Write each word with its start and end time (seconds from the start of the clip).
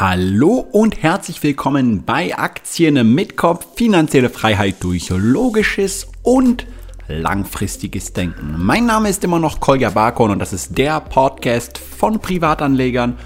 Hallo 0.00 0.66
und 0.72 1.02
herzlich 1.02 1.42
willkommen 1.42 2.04
bei 2.06 2.34
Aktien 2.34 3.14
mit 3.14 3.36
Kopf, 3.36 3.66
finanzielle 3.76 4.30
Freiheit 4.30 4.76
durch 4.80 5.10
logisches 5.10 6.06
und 6.22 6.64
langfristiges 7.06 8.14
Denken. 8.14 8.54
Mein 8.56 8.86
Name 8.86 9.10
ist 9.10 9.22
immer 9.24 9.38
noch 9.38 9.60
Kolja 9.60 9.90
Barkon 9.90 10.30
und 10.30 10.38
das 10.38 10.54
ist 10.54 10.78
der 10.78 11.02
Podcast 11.02 11.76
von 11.76 12.18
Privatanlegern 12.18 13.18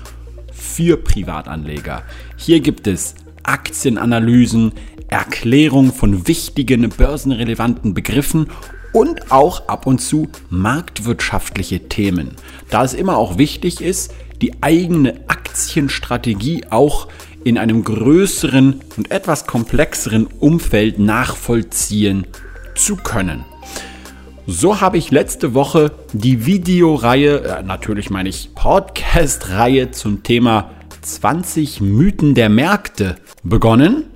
für 0.53 0.97
Privatanleger. 0.97 2.03
Hier 2.37 2.59
gibt 2.59 2.89
es 2.89 3.15
Aktienanalysen, 3.45 4.73
Erklärung 5.07 5.93
von 5.93 6.27
wichtigen 6.27 6.89
börsenrelevanten 6.89 7.95
Begriffen 7.95 8.51
und 8.93 9.31
auch 9.31 9.69
ab 9.69 9.87
und 9.87 10.01
zu 10.01 10.27
marktwirtschaftliche 10.51 11.89
Themen. 11.89 12.35
Da 12.69 12.83
es 12.83 12.95
immer 12.95 13.17
auch 13.17 13.39
wichtig 13.39 13.81
ist, 13.81 14.13
die 14.43 14.61
eigene 14.61 15.21
Aktienstrategie 15.55 16.65
auch 16.71 17.07
in 17.45 17.59
einem 17.59 17.85
größeren 17.85 18.81
und 18.97 19.11
etwas 19.13 19.47
komplexeren 19.47 20.27
Umfeld 20.27 20.99
nachvollziehen 20.99 22.27
zu 22.75 22.97
können. 22.97 23.45
So 24.49 24.81
habe 24.81 24.99
ich 24.99 25.13
letzte 25.13 25.55
Woche 25.55 25.93
die 26.13 26.45
Videoreihe, 26.45 27.45
äh, 27.45 27.63
natürlich 27.63 28.11
meine 28.11 28.31
ich 28.31 28.51
Podcast-Reihe 28.57 29.93
zum 29.93 30.25
Thema 30.25 30.73
20 31.03 31.81
Mythen 31.81 32.35
der 32.35 32.49
Märkte 32.49 33.15
begonnen. 33.45 34.07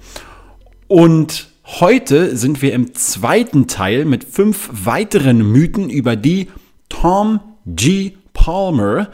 Und 0.89 1.51
heute 1.65 2.37
sind 2.37 2.63
wir 2.63 2.73
im 2.73 2.97
zweiten 2.97 3.69
Teil 3.69 4.07
mit 4.07 4.25
fünf 4.25 4.71
weiteren 4.73 5.53
Mythen, 5.53 5.89
über 5.89 6.17
die 6.17 6.49
Tom 6.89 7.39
G. 7.65 8.15
Palmer 8.33 9.09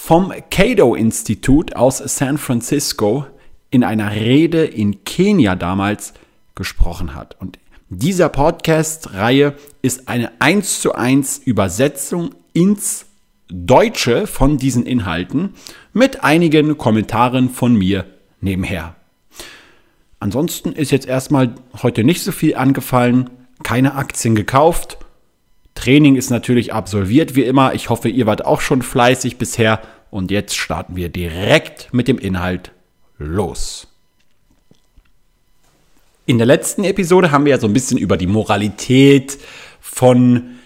vom 0.00 0.32
Cato-Institut 0.50 1.76
aus 1.76 1.98
San 1.98 2.38
Francisco 2.38 3.26
in 3.70 3.84
einer 3.84 4.12
Rede 4.12 4.64
in 4.64 5.04
Kenia 5.04 5.54
damals 5.54 6.14
gesprochen 6.54 7.14
hat. 7.14 7.36
Und 7.40 7.58
dieser 7.90 8.30
Podcast-Reihe 8.30 9.54
ist 9.82 10.08
eine 10.08 10.40
1 10.40 10.80
zu 10.80 10.94
1 10.94 11.42
Übersetzung 11.44 12.30
ins 12.54 13.04
Deutsche 13.48 14.26
von 14.26 14.56
diesen 14.56 14.86
Inhalten 14.86 15.54
mit 15.92 16.24
einigen 16.24 16.78
Kommentaren 16.78 17.50
von 17.50 17.76
mir 17.76 18.06
nebenher. 18.40 18.94
Ansonsten 20.20 20.72
ist 20.72 20.90
jetzt 20.90 21.06
erstmal 21.06 21.54
heute 21.82 22.02
nicht 22.02 22.22
so 22.22 22.32
viel 22.32 22.54
angefallen, 22.54 23.28
keine 23.62 23.94
Aktien 23.96 24.34
gekauft. 24.34 24.96
Training 25.74 26.16
ist 26.16 26.30
natürlich 26.30 26.72
absolviert 26.72 27.36
wie 27.36 27.44
immer. 27.44 27.72
Ich 27.74 27.88
hoffe, 27.88 28.08
ihr 28.08 28.26
wart 28.26 28.44
auch 28.44 28.60
schon 28.60 28.82
fleißig 28.82 29.38
bisher 29.38 29.80
und 30.10 30.30
jetzt 30.30 30.56
starten 30.56 30.96
wir 30.96 31.08
direkt 31.08 31.92
mit 31.92 32.08
dem 32.08 32.18
Inhalt 32.18 32.72
los. 33.18 33.88
In 36.26 36.38
der 36.38 36.46
letzten 36.46 36.84
Episode 36.84 37.30
haben 37.30 37.46
wir 37.46 37.52
ja 37.52 37.58
so 37.58 37.66
ein 37.66 37.72
bisschen 37.72 37.98
über 37.98 38.16
die 38.16 38.26
Moralität 38.26 39.38
von 39.80 40.58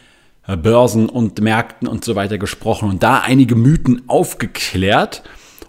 äh, 0.47 0.57
Börsen 0.57 1.09
und 1.09 1.41
Märkten 1.41 1.87
und 1.87 2.05
so 2.05 2.17
weiter 2.17 2.39
gesprochen 2.39 2.89
und 2.89 3.03
da 3.03 3.21
einige 3.21 3.55
Mythen 3.55 4.03
aufgeklärt. 4.09 5.23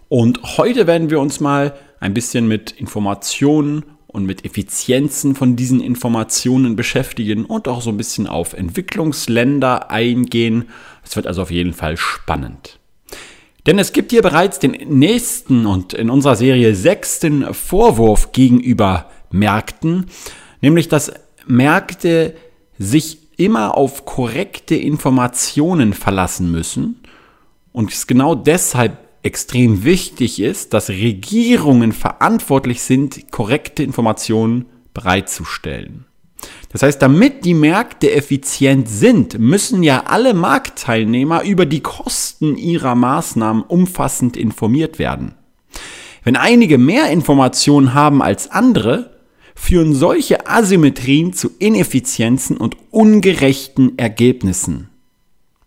Und 0.10 0.58
heute 0.58 0.88
werden 0.88 1.10
wir 1.10 1.20
uns 1.20 1.40
mal 1.40 1.76
ein 2.00 2.14
bisschen 2.14 2.48
mit 2.48 2.72
Informationen 2.72 3.86
und 4.08 4.26
mit 4.26 4.46
Effizienzen 4.46 5.36
von 5.36 5.56
diesen 5.56 5.80
Informationen 5.80 6.76
beschäftigen 6.76 7.46
und 7.46 7.68
auch 7.68 7.82
so 7.82 7.90
ein 7.90 7.98
bisschen 7.98 8.28
auf 8.28 8.54
Entwicklungsländer 8.54 9.90
eingehen. 9.90 10.70
Es 11.04 11.16
wird 11.16 11.28
also 11.28 11.42
auf 11.44 11.52
jeden 11.52 11.74
Fall 11.74 11.98
spannend. 11.98 12.80
Denn 13.66 13.80
es 13.80 13.94
gibt 13.94 14.12
hier 14.12 14.22
bereits 14.22 14.60
den 14.60 14.72
nächsten 14.72 15.66
und 15.66 15.94
in 15.94 16.10
unserer 16.10 16.36
Serie 16.36 16.76
sechsten 16.76 17.54
Vorwurf 17.54 18.32
gegenüber 18.34 19.10
Märkten, 19.32 20.08
nämlich 20.62 20.90
dass 20.90 21.14
Märkte 21.48 22.36
sich 22.78 23.20
immer 23.38 23.78
auf 23.78 24.06
korrekte 24.06 24.76
Informationen 24.76 25.94
verlassen 25.94 26.52
müssen 26.52 27.02
und 27.72 27.92
es 27.92 28.06
genau 28.06 28.36
deshalb 28.36 28.98
extrem 29.24 29.86
wichtig 29.86 30.42
ist, 30.42 30.74
dass 30.74 30.90
Regierungen 30.90 31.94
verantwortlich 31.94 32.82
sind, 32.82 33.32
korrekte 33.32 33.82
Informationen 33.82 34.66
bereitzustellen. 34.94 36.06
Das 36.74 36.82
heißt, 36.82 37.02
damit 37.04 37.46
die 37.46 37.54
Märkte 37.54 38.12
effizient 38.12 38.90
sind, 38.90 39.38
müssen 39.38 39.84
ja 39.84 40.06
alle 40.08 40.34
Marktteilnehmer 40.34 41.44
über 41.44 41.68
die 41.68 41.82
Kosten 41.82 42.58
ihrer 42.58 42.96
Maßnahmen 42.96 43.64
umfassend 43.64 44.36
informiert 44.36 44.98
werden. 44.98 45.36
Wenn 46.24 46.36
einige 46.36 46.80
mehr 46.80 47.12
Informationen 47.12 47.94
haben 47.94 48.24
als 48.24 48.50
andere, 48.50 49.12
führen 49.54 49.94
solche 49.94 50.48
Asymmetrien 50.48 51.34
zu 51.34 51.52
Ineffizienzen 51.60 52.58
und 52.58 52.76
ungerechten 52.90 53.98
Ergebnissen. 54.00 54.90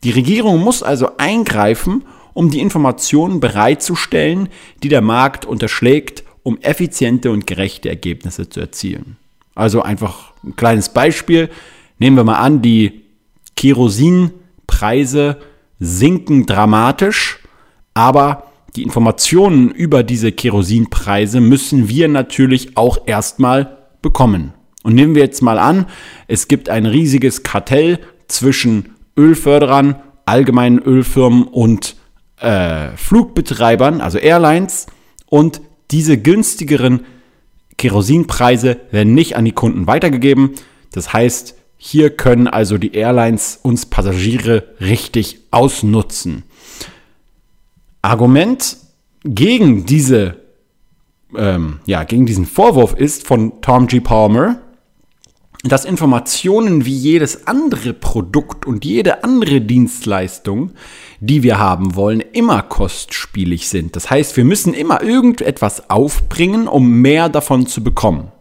Die 0.03 0.11
Regierung 0.11 0.61
muss 0.61 0.83
also 0.83 1.17
eingreifen, 1.19 2.05
um 2.35 2.51
die 2.51 2.61
Informationen 2.61 3.39
bereitzustellen, 3.39 4.49
die 4.83 4.89
der 4.89 5.03
Markt 5.03 5.45
unterschlägt, 5.45 6.25
um 6.43 6.59
effiziente 6.63 7.31
und 7.31 7.47
gerechte 7.47 7.89
Ergebnisse 7.89 8.49
zu 8.49 8.59
erzielen. 8.59 9.17
Also 9.57 9.83
einfach 9.83 10.33
ein 10.45 10.55
kleines 10.55 10.91
Beispiel. 10.91 11.51
Nehmen 11.99 12.17
wir 12.17 12.25
mal 12.25 12.37
an, 12.37 12.63
die 12.63 13.03
Kerosinpreise 13.57 15.39
sinken 15.81 16.47
dramatisch, 16.47 17.41
aber 17.95 18.45
die 18.77 18.83
Informationen 18.83 19.71
über 19.71 20.03
diese 20.03 20.31
Kerosinpreise 20.31 21.41
müssen 21.41 21.89
wir 21.89 22.09
natürlich 22.09 22.77
auch 22.77 22.99
erstmal 23.07 23.79
bekommen. 24.03 24.53
Und 24.83 24.95
nehmen 24.95 25.15
wir 25.15 25.23
jetzt 25.23 25.43
mal 25.43 25.59
an, 25.59 25.87
es 26.29 26.47
gibt 26.47 26.69
ein 26.69 26.87
riesiges 26.87 27.43
Kartell 27.43 27.99
zwischen 28.29 28.91
Ölförderern, 29.17 29.97
allgemeinen 30.27 30.79
Ölfirmen 30.79 31.45
und 31.45 31.97
äh, 32.41 32.89
Flugbetreibern, 32.97 34.03
also 34.03 34.19
Airlines. 34.19 34.87
Und 35.27 35.63
diese 35.91 36.19
günstigeren 36.19 37.07
Kerosinpreise 37.79 38.81
werden 38.91 39.15
nicht 39.15 39.37
an 39.37 39.45
die 39.45 39.53
Kunden 39.53 39.87
weitergegeben. 39.87 40.53
Das 40.93 41.13
heißt, 41.13 41.55
hier 41.77 42.11
können 42.11 42.49
also 42.49 42.79
die 42.79 42.95
Airlines 42.95 43.61
uns 43.63 43.87
Passagiere 43.87 44.65
richtig 44.81 45.41
ausnutzen. 45.51 46.45
Argument 48.03 48.77
gegen 49.25 49.85
diese 49.85 50.37
ähm, 51.37 51.81
ja, 51.87 52.05
gegen 52.05 52.27
diesen 52.27 52.47
Vorwurf 52.47 52.95
ist 52.95 53.27
von 53.27 53.61
Tom 53.61 53.87
G. 53.87 54.01
Palmer, 54.01 54.61
dass 55.69 55.85
Informationen 55.85 56.85
wie 56.85 56.97
jedes 56.97 57.47
andere 57.47 57.93
Produkt 57.93 58.67
und 58.67 58.85
jede 58.85 59.25
andere 59.25 59.61
Dienstleistung, 59.61 60.73
die 61.21 61.43
wir 61.43 61.59
haben 61.59 61.95
wollen, 61.95 62.21
immer 62.21 62.63
kostspielig 62.63 63.69
sind. 63.69 63.97
Das 63.97 64.11
heißt, 64.11 64.37
wir 64.37 64.45
müssen 64.45 64.75
immer 64.75 65.03
irgendetwas 65.03 65.89
aufbringen, 65.89 66.69
um 66.69 67.01
mehr 67.01 67.29
davon 67.29 67.67
zu 67.67 67.83
bekommen. 67.83 68.33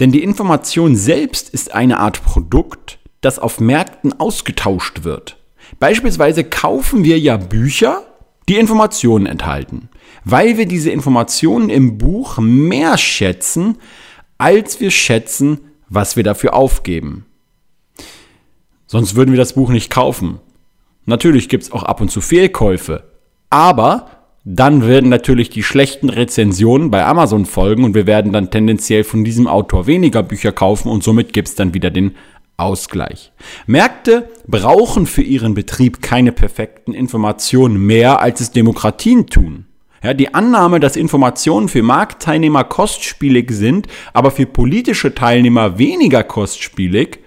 Denn 0.00 0.12
die 0.12 0.22
Information 0.22 0.96
selbst 0.96 1.50
ist 1.50 1.74
eine 1.74 1.98
Art 1.98 2.22
Produkt, 2.24 2.98
das 3.20 3.38
auf 3.38 3.60
Märkten 3.60 4.18
ausgetauscht 4.18 5.04
wird. 5.04 5.36
Beispielsweise 5.78 6.44
kaufen 6.44 7.04
wir 7.04 7.18
ja 7.18 7.36
Bücher, 7.36 8.02
die 8.48 8.56
Informationen 8.56 9.26
enthalten, 9.26 9.90
weil 10.24 10.56
wir 10.56 10.66
diese 10.66 10.90
Informationen 10.90 11.68
im 11.68 11.98
Buch 11.98 12.38
mehr 12.38 12.96
schätzen, 12.96 13.76
als 14.38 14.80
wir 14.80 14.90
schätzen, 14.90 15.60
was 15.88 16.16
wir 16.16 16.24
dafür 16.24 16.54
aufgeben. 16.54 17.26
Sonst 18.86 19.16
würden 19.16 19.32
wir 19.32 19.38
das 19.38 19.52
Buch 19.52 19.70
nicht 19.70 19.90
kaufen. 19.90 20.40
Natürlich 21.04 21.48
gibt 21.48 21.64
es 21.64 21.72
auch 21.72 21.82
ab 21.82 22.00
und 22.00 22.10
zu 22.10 22.20
Fehlkäufe, 22.20 23.04
aber 23.50 24.10
dann 24.44 24.86
werden 24.86 25.10
natürlich 25.10 25.50
die 25.50 25.62
schlechten 25.62 26.08
Rezensionen 26.08 26.90
bei 26.90 27.04
Amazon 27.04 27.44
folgen 27.44 27.84
und 27.84 27.94
wir 27.94 28.06
werden 28.06 28.32
dann 28.32 28.50
tendenziell 28.50 29.04
von 29.04 29.24
diesem 29.24 29.46
Autor 29.46 29.86
weniger 29.86 30.22
Bücher 30.22 30.52
kaufen 30.52 30.88
und 30.88 31.02
somit 31.02 31.32
gibt 31.34 31.48
es 31.48 31.54
dann 31.54 31.74
wieder 31.74 31.90
den 31.90 32.14
Ausgleich. 32.56 33.32
Märkte 33.66 34.28
brauchen 34.46 35.06
für 35.06 35.22
ihren 35.22 35.54
Betrieb 35.54 36.02
keine 36.02 36.32
perfekten 36.32 36.92
Informationen 36.92 37.78
mehr, 37.78 38.20
als 38.20 38.40
es 38.40 38.50
Demokratien 38.50 39.26
tun. 39.26 39.67
Ja, 40.02 40.14
die 40.14 40.32
Annahme, 40.32 40.78
dass 40.78 40.96
Informationen 40.96 41.68
für 41.68 41.82
Marktteilnehmer 41.82 42.64
kostspielig 42.64 43.50
sind, 43.50 43.88
aber 44.12 44.30
für 44.30 44.46
politische 44.46 45.14
Teilnehmer 45.14 45.78
weniger 45.78 46.22
kostspielig, 46.22 47.18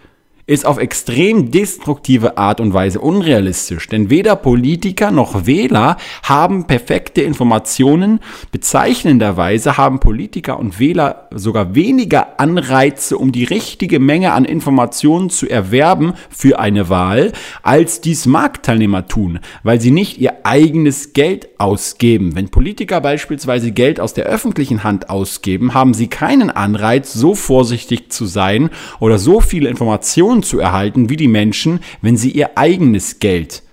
ist 0.52 0.66
auf 0.66 0.80
extrem 0.80 1.50
destruktive 1.50 2.38
Art 2.38 2.60
und 2.60 2.74
Weise 2.74 3.00
unrealistisch, 3.00 3.88
denn 3.88 4.10
weder 4.10 4.36
Politiker 4.36 5.10
noch 5.10 5.46
Wähler 5.46 5.96
haben 6.24 6.68
perfekte 6.68 7.22
Informationen. 7.22 8.20
Bezeichnenderweise 8.52 9.78
haben 9.78 10.02
Politiker 10.02 10.60
und 10.60 10.78
Wähler 10.78 11.30
sogar 11.34 11.74
weniger 11.74 12.38
Anreize, 12.42 13.18
um 13.18 13.32
die 13.32 13.46
richtige 13.46 14.02
Menge 14.02 14.34
an 14.34 14.44
Informationen 14.44 15.30
zu 15.30 15.50
erwerben 15.50 16.16
für 16.30 16.60
eine 16.60 16.90
Wahl, 16.90 17.32
als 17.64 18.02
dies 18.02 18.26
Marktteilnehmer 18.26 19.08
tun, 19.08 19.40
weil 19.64 19.80
sie 19.80 19.92
nicht 19.92 20.18
ihr 20.18 20.34
eigenes 20.44 21.14
Geld 21.14 21.48
ausgeben. 21.60 22.36
Wenn 22.36 22.50
Politiker 22.50 23.00
beispielsweise 23.00 23.72
Geld 23.72 24.02
aus 24.02 24.14
der 24.14 24.26
öffentlichen 24.26 24.84
Hand 24.84 25.10
ausgeben, 25.10 25.74
haben 25.74 25.94
sie 25.94 26.08
keinen 26.08 26.50
Anreiz, 26.50 27.14
so 27.14 27.36
vorsichtig 27.36 28.12
zu 28.12 28.26
sein 28.26 28.70
oder 29.00 29.18
so 29.18 29.40
viele 29.40 29.70
Informationen 29.70 30.41
zu 30.44 30.60
erhalten 30.60 31.10
wie 31.10 31.18
die 31.18 31.28
Menschen, 31.28 31.80
wenn 32.02 32.18
sie 32.18 32.32
ihr 32.32 32.58
eigenes 32.58 33.20
Geld 33.20 33.64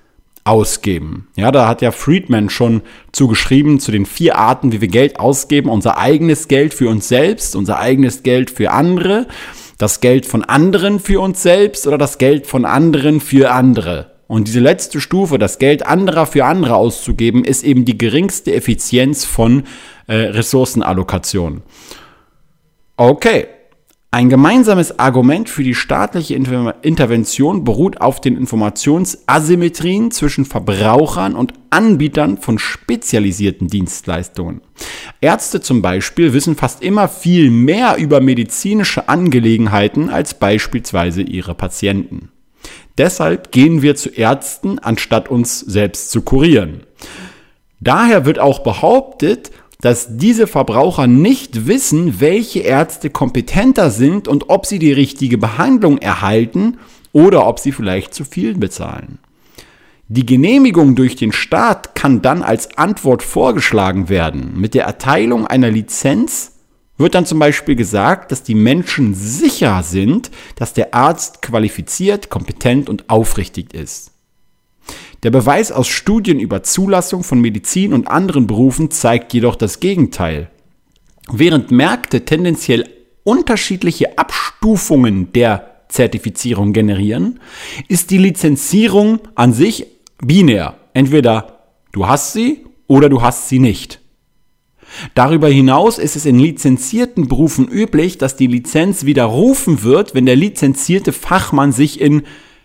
ausgeben. 0.44 1.28
Ja, 1.36 1.52
da 1.52 1.68
hat 1.68 1.82
ja 1.82 1.90
Friedman 1.90 2.48
schon 2.48 2.80
zugeschrieben 3.12 3.80
zu 3.80 3.92
den 3.92 4.06
vier 4.06 4.36
Arten, 4.36 4.72
wie 4.72 4.80
wir 4.80 4.88
Geld 4.88 5.20
ausgeben. 5.20 5.68
Unser 5.68 5.98
eigenes 5.98 6.48
Geld 6.48 6.72
für 6.72 6.88
uns 6.88 7.08
selbst, 7.08 7.54
unser 7.54 7.78
eigenes 7.78 8.22
Geld 8.22 8.50
für 8.50 8.70
andere, 8.70 9.26
das 9.76 10.00
Geld 10.00 10.26
von 10.26 10.44
anderen 10.44 11.00
für 11.00 11.20
uns 11.20 11.42
selbst 11.42 11.86
oder 11.86 11.98
das 11.98 12.18
Geld 12.18 12.46
von 12.46 12.64
anderen 12.64 13.20
für 13.20 13.52
andere. 13.52 14.12
Und 14.26 14.48
diese 14.48 14.60
letzte 14.60 15.00
Stufe, 15.00 15.38
das 15.38 15.58
Geld 15.58 15.86
anderer 15.86 16.26
für 16.26 16.44
andere 16.44 16.76
auszugeben, 16.76 17.44
ist 17.44 17.62
eben 17.64 17.84
die 17.84 17.96
geringste 17.96 18.54
Effizienz 18.54 19.24
von 19.24 19.64
äh, 20.06 20.14
Ressourcenallokation. 20.14 21.62
Okay, 22.96 23.46
ein 24.10 24.30
gemeinsames 24.30 24.98
Argument 24.98 25.50
für 25.50 25.62
die 25.62 25.74
staatliche 25.74 26.34
Intervention 26.34 27.62
beruht 27.62 28.00
auf 28.00 28.22
den 28.22 28.38
Informationsasymmetrien 28.38 30.10
zwischen 30.12 30.46
Verbrauchern 30.46 31.34
und 31.34 31.52
Anbietern 31.68 32.38
von 32.38 32.58
spezialisierten 32.58 33.68
Dienstleistungen. 33.68 34.62
Ärzte 35.20 35.60
zum 35.60 35.82
Beispiel 35.82 36.32
wissen 36.32 36.56
fast 36.56 36.82
immer 36.82 37.06
viel 37.06 37.50
mehr 37.50 37.96
über 37.98 38.22
medizinische 38.22 39.10
Angelegenheiten 39.10 40.08
als 40.08 40.32
beispielsweise 40.32 41.20
ihre 41.20 41.54
Patienten. 41.54 42.30
Deshalb 42.96 43.52
gehen 43.52 43.82
wir 43.82 43.94
zu 43.94 44.08
Ärzten, 44.08 44.78
anstatt 44.78 45.28
uns 45.28 45.60
selbst 45.60 46.10
zu 46.10 46.22
kurieren. 46.22 46.84
Daher 47.80 48.24
wird 48.24 48.38
auch 48.38 48.60
behauptet, 48.60 49.50
dass 49.80 50.16
diese 50.16 50.48
Verbraucher 50.48 51.06
nicht 51.06 51.66
wissen, 51.66 52.20
welche 52.20 52.60
Ärzte 52.60 53.10
kompetenter 53.10 53.90
sind 53.90 54.26
und 54.26 54.50
ob 54.50 54.66
sie 54.66 54.80
die 54.80 54.92
richtige 54.92 55.38
Behandlung 55.38 55.98
erhalten 55.98 56.78
oder 57.12 57.46
ob 57.46 57.60
sie 57.60 57.70
vielleicht 57.70 58.12
zu 58.12 58.24
viel 58.24 58.54
bezahlen. 58.54 59.18
Die 60.08 60.26
Genehmigung 60.26 60.96
durch 60.96 61.16
den 61.16 61.32
Staat 61.32 61.94
kann 61.94 62.22
dann 62.22 62.42
als 62.42 62.76
Antwort 62.76 63.22
vorgeschlagen 63.22 64.08
werden. 64.08 64.58
Mit 64.58 64.74
der 64.74 64.84
Erteilung 64.84 65.46
einer 65.46 65.70
Lizenz 65.70 66.52
wird 66.96 67.14
dann 67.14 67.26
zum 67.26 67.38
Beispiel 67.38 67.76
gesagt, 67.76 68.32
dass 68.32 68.42
die 68.42 68.56
Menschen 68.56 69.14
sicher 69.14 69.82
sind, 69.84 70.30
dass 70.56 70.72
der 70.72 70.94
Arzt 70.94 71.42
qualifiziert, 71.42 72.30
kompetent 72.30 72.88
und 72.88 73.08
aufrichtig 73.08 73.74
ist. 73.74 74.10
Der 75.24 75.30
Beweis 75.30 75.72
aus 75.72 75.88
Studien 75.88 76.38
über 76.38 76.62
Zulassung 76.62 77.24
von 77.24 77.40
Medizin 77.40 77.92
und 77.92 78.08
anderen 78.08 78.46
Berufen 78.46 78.90
zeigt 78.90 79.34
jedoch 79.34 79.56
das 79.56 79.80
Gegenteil. 79.80 80.50
Während 81.30 81.70
Märkte 81.72 82.24
tendenziell 82.24 82.88
unterschiedliche 83.24 84.16
Abstufungen 84.16 85.32
der 85.32 85.82
Zertifizierung 85.88 86.72
generieren, 86.72 87.40
ist 87.88 88.10
die 88.10 88.18
Lizenzierung 88.18 89.20
an 89.34 89.52
sich 89.52 89.86
binär. 90.18 90.76
Entweder 90.94 91.58
du 91.92 92.06
hast 92.06 92.32
sie 92.32 92.64
oder 92.86 93.08
du 93.08 93.20
hast 93.20 93.48
sie 93.48 93.58
nicht. 93.58 94.00
Darüber 95.14 95.48
hinaus 95.48 95.98
ist 95.98 96.16
es 96.16 96.26
in 96.26 96.38
lizenzierten 96.38 97.28
Berufen 97.28 97.68
üblich, 97.68 98.18
dass 98.18 98.36
die 98.36 98.46
Lizenz 98.46 99.04
widerrufen 99.04 99.82
wird, 99.82 100.14
wenn 100.14 100.26
der 100.26 100.36
lizenzierte 100.36 101.12
Fachmann 101.12 101.72
sich 101.72 102.00
in 102.00 102.22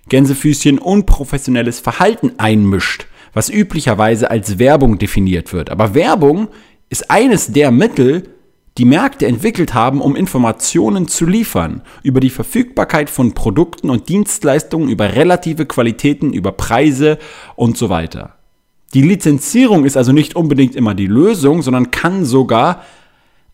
Gänsefüßchen 0.10 0.80
unprofessionelles 0.80 1.80
Verhalten 1.80 2.34
einmischt, 2.38 3.08
was 3.34 3.50
üblicherweise 3.50 4.30
als 4.30 4.60
Werbung 4.60 4.98
definiert 5.00 5.54
wird. 5.54 5.70
Aber 5.70 5.96
Werbung 5.96 6.50
ist 6.90 7.10
eines 7.10 7.52
der 7.52 7.72
Mittel, 7.72 8.30
die 8.78 8.86
Märkte 8.86 9.28
entwickelt 9.28 9.74
haben, 9.74 10.02
um 10.02 10.16
Informationen 10.16 11.08
zu 11.08 11.26
liefern 11.26 11.82
über 12.02 12.20
die 12.20 12.32
Verfügbarkeit 12.32 13.10
von 13.10 13.34
Produkten 13.34 13.90
und 13.90 14.10
Dienstleistungen, 14.10 14.90
über 14.90 15.16
relative 15.16 15.66
Qualitäten, 15.66 16.34
über 16.34 16.52
Preise 16.52 17.20
und 17.56 17.78
so 17.78 17.90
weiter. 17.90 18.36
Die 18.94 19.02
Lizenzierung 19.02 19.86
ist 19.86 19.98
also 19.98 20.12
nicht 20.12 20.36
unbedingt 20.36 20.76
immer 20.76 20.96
die 20.96 21.08
Lösung, 21.08 21.62
sondern 21.62 21.92
kann 21.92 22.26
sogar 22.26 22.84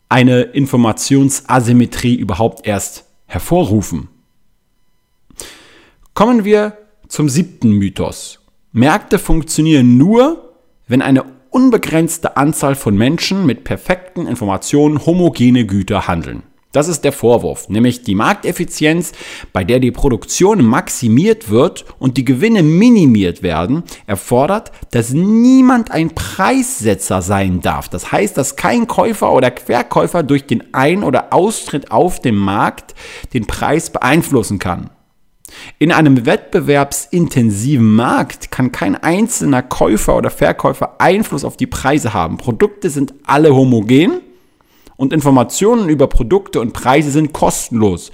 eine 0.09 0.41
Informationsasymmetrie 0.41 2.15
überhaupt 2.15 2.65
erst 2.65 3.05
hervorrufen. 3.25 4.09
Kommen 6.19 6.43
wir 6.43 6.73
zum 7.07 7.29
siebten 7.29 7.71
Mythos. 7.71 8.39
Märkte 8.73 9.19
funktionieren 9.19 9.95
nur, 9.95 10.53
wenn 10.85 11.01
eine 11.01 11.23
unbegrenzte 11.49 12.35
Anzahl 12.35 12.75
von 12.75 12.97
Menschen 12.97 13.45
mit 13.45 13.63
perfekten 13.63 14.27
Informationen 14.27 15.05
homogene 15.05 15.65
Güter 15.65 16.09
handeln. 16.09 16.43
Das 16.73 16.89
ist 16.89 17.05
der 17.05 17.13
Vorwurf, 17.13 17.69
nämlich 17.69 18.01
die 18.01 18.15
Markteffizienz, 18.15 19.13
bei 19.53 19.63
der 19.63 19.79
die 19.79 19.91
Produktion 19.91 20.65
maximiert 20.65 21.49
wird 21.49 21.85
und 21.99 22.17
die 22.17 22.25
Gewinne 22.25 22.63
minimiert 22.63 23.41
werden, 23.41 23.83
erfordert, 24.05 24.73
dass 24.91 25.13
niemand 25.13 25.91
ein 25.91 26.09
Preissetzer 26.15 27.21
sein 27.21 27.61
darf. 27.61 27.87
Das 27.87 28.11
heißt, 28.11 28.35
dass 28.35 28.57
kein 28.57 28.87
Käufer 28.87 29.31
oder 29.31 29.53
Verkäufer 29.53 30.23
durch 30.23 30.45
den 30.45 30.73
Ein- 30.73 31.05
oder 31.05 31.31
Austritt 31.31 31.91
auf 31.91 32.19
dem 32.19 32.35
Markt 32.35 32.93
den 33.33 33.47
Preis 33.47 33.89
beeinflussen 33.89 34.59
kann. 34.59 34.89
In 35.77 35.91
einem 35.91 36.25
wettbewerbsintensiven 36.25 37.95
Markt 37.95 38.51
kann 38.51 38.71
kein 38.71 38.95
einzelner 38.95 39.61
Käufer 39.61 40.17
oder 40.17 40.29
Verkäufer 40.29 40.95
Einfluss 40.99 41.43
auf 41.43 41.57
die 41.57 41.67
Preise 41.67 42.13
haben. 42.13 42.37
Produkte 42.37 42.89
sind 42.89 43.13
alle 43.25 43.55
homogen 43.55 44.21
und 44.95 45.13
Informationen 45.13 45.89
über 45.89 46.07
Produkte 46.07 46.59
und 46.59 46.73
Preise 46.73 47.11
sind 47.11 47.33
kostenlos. 47.33 48.11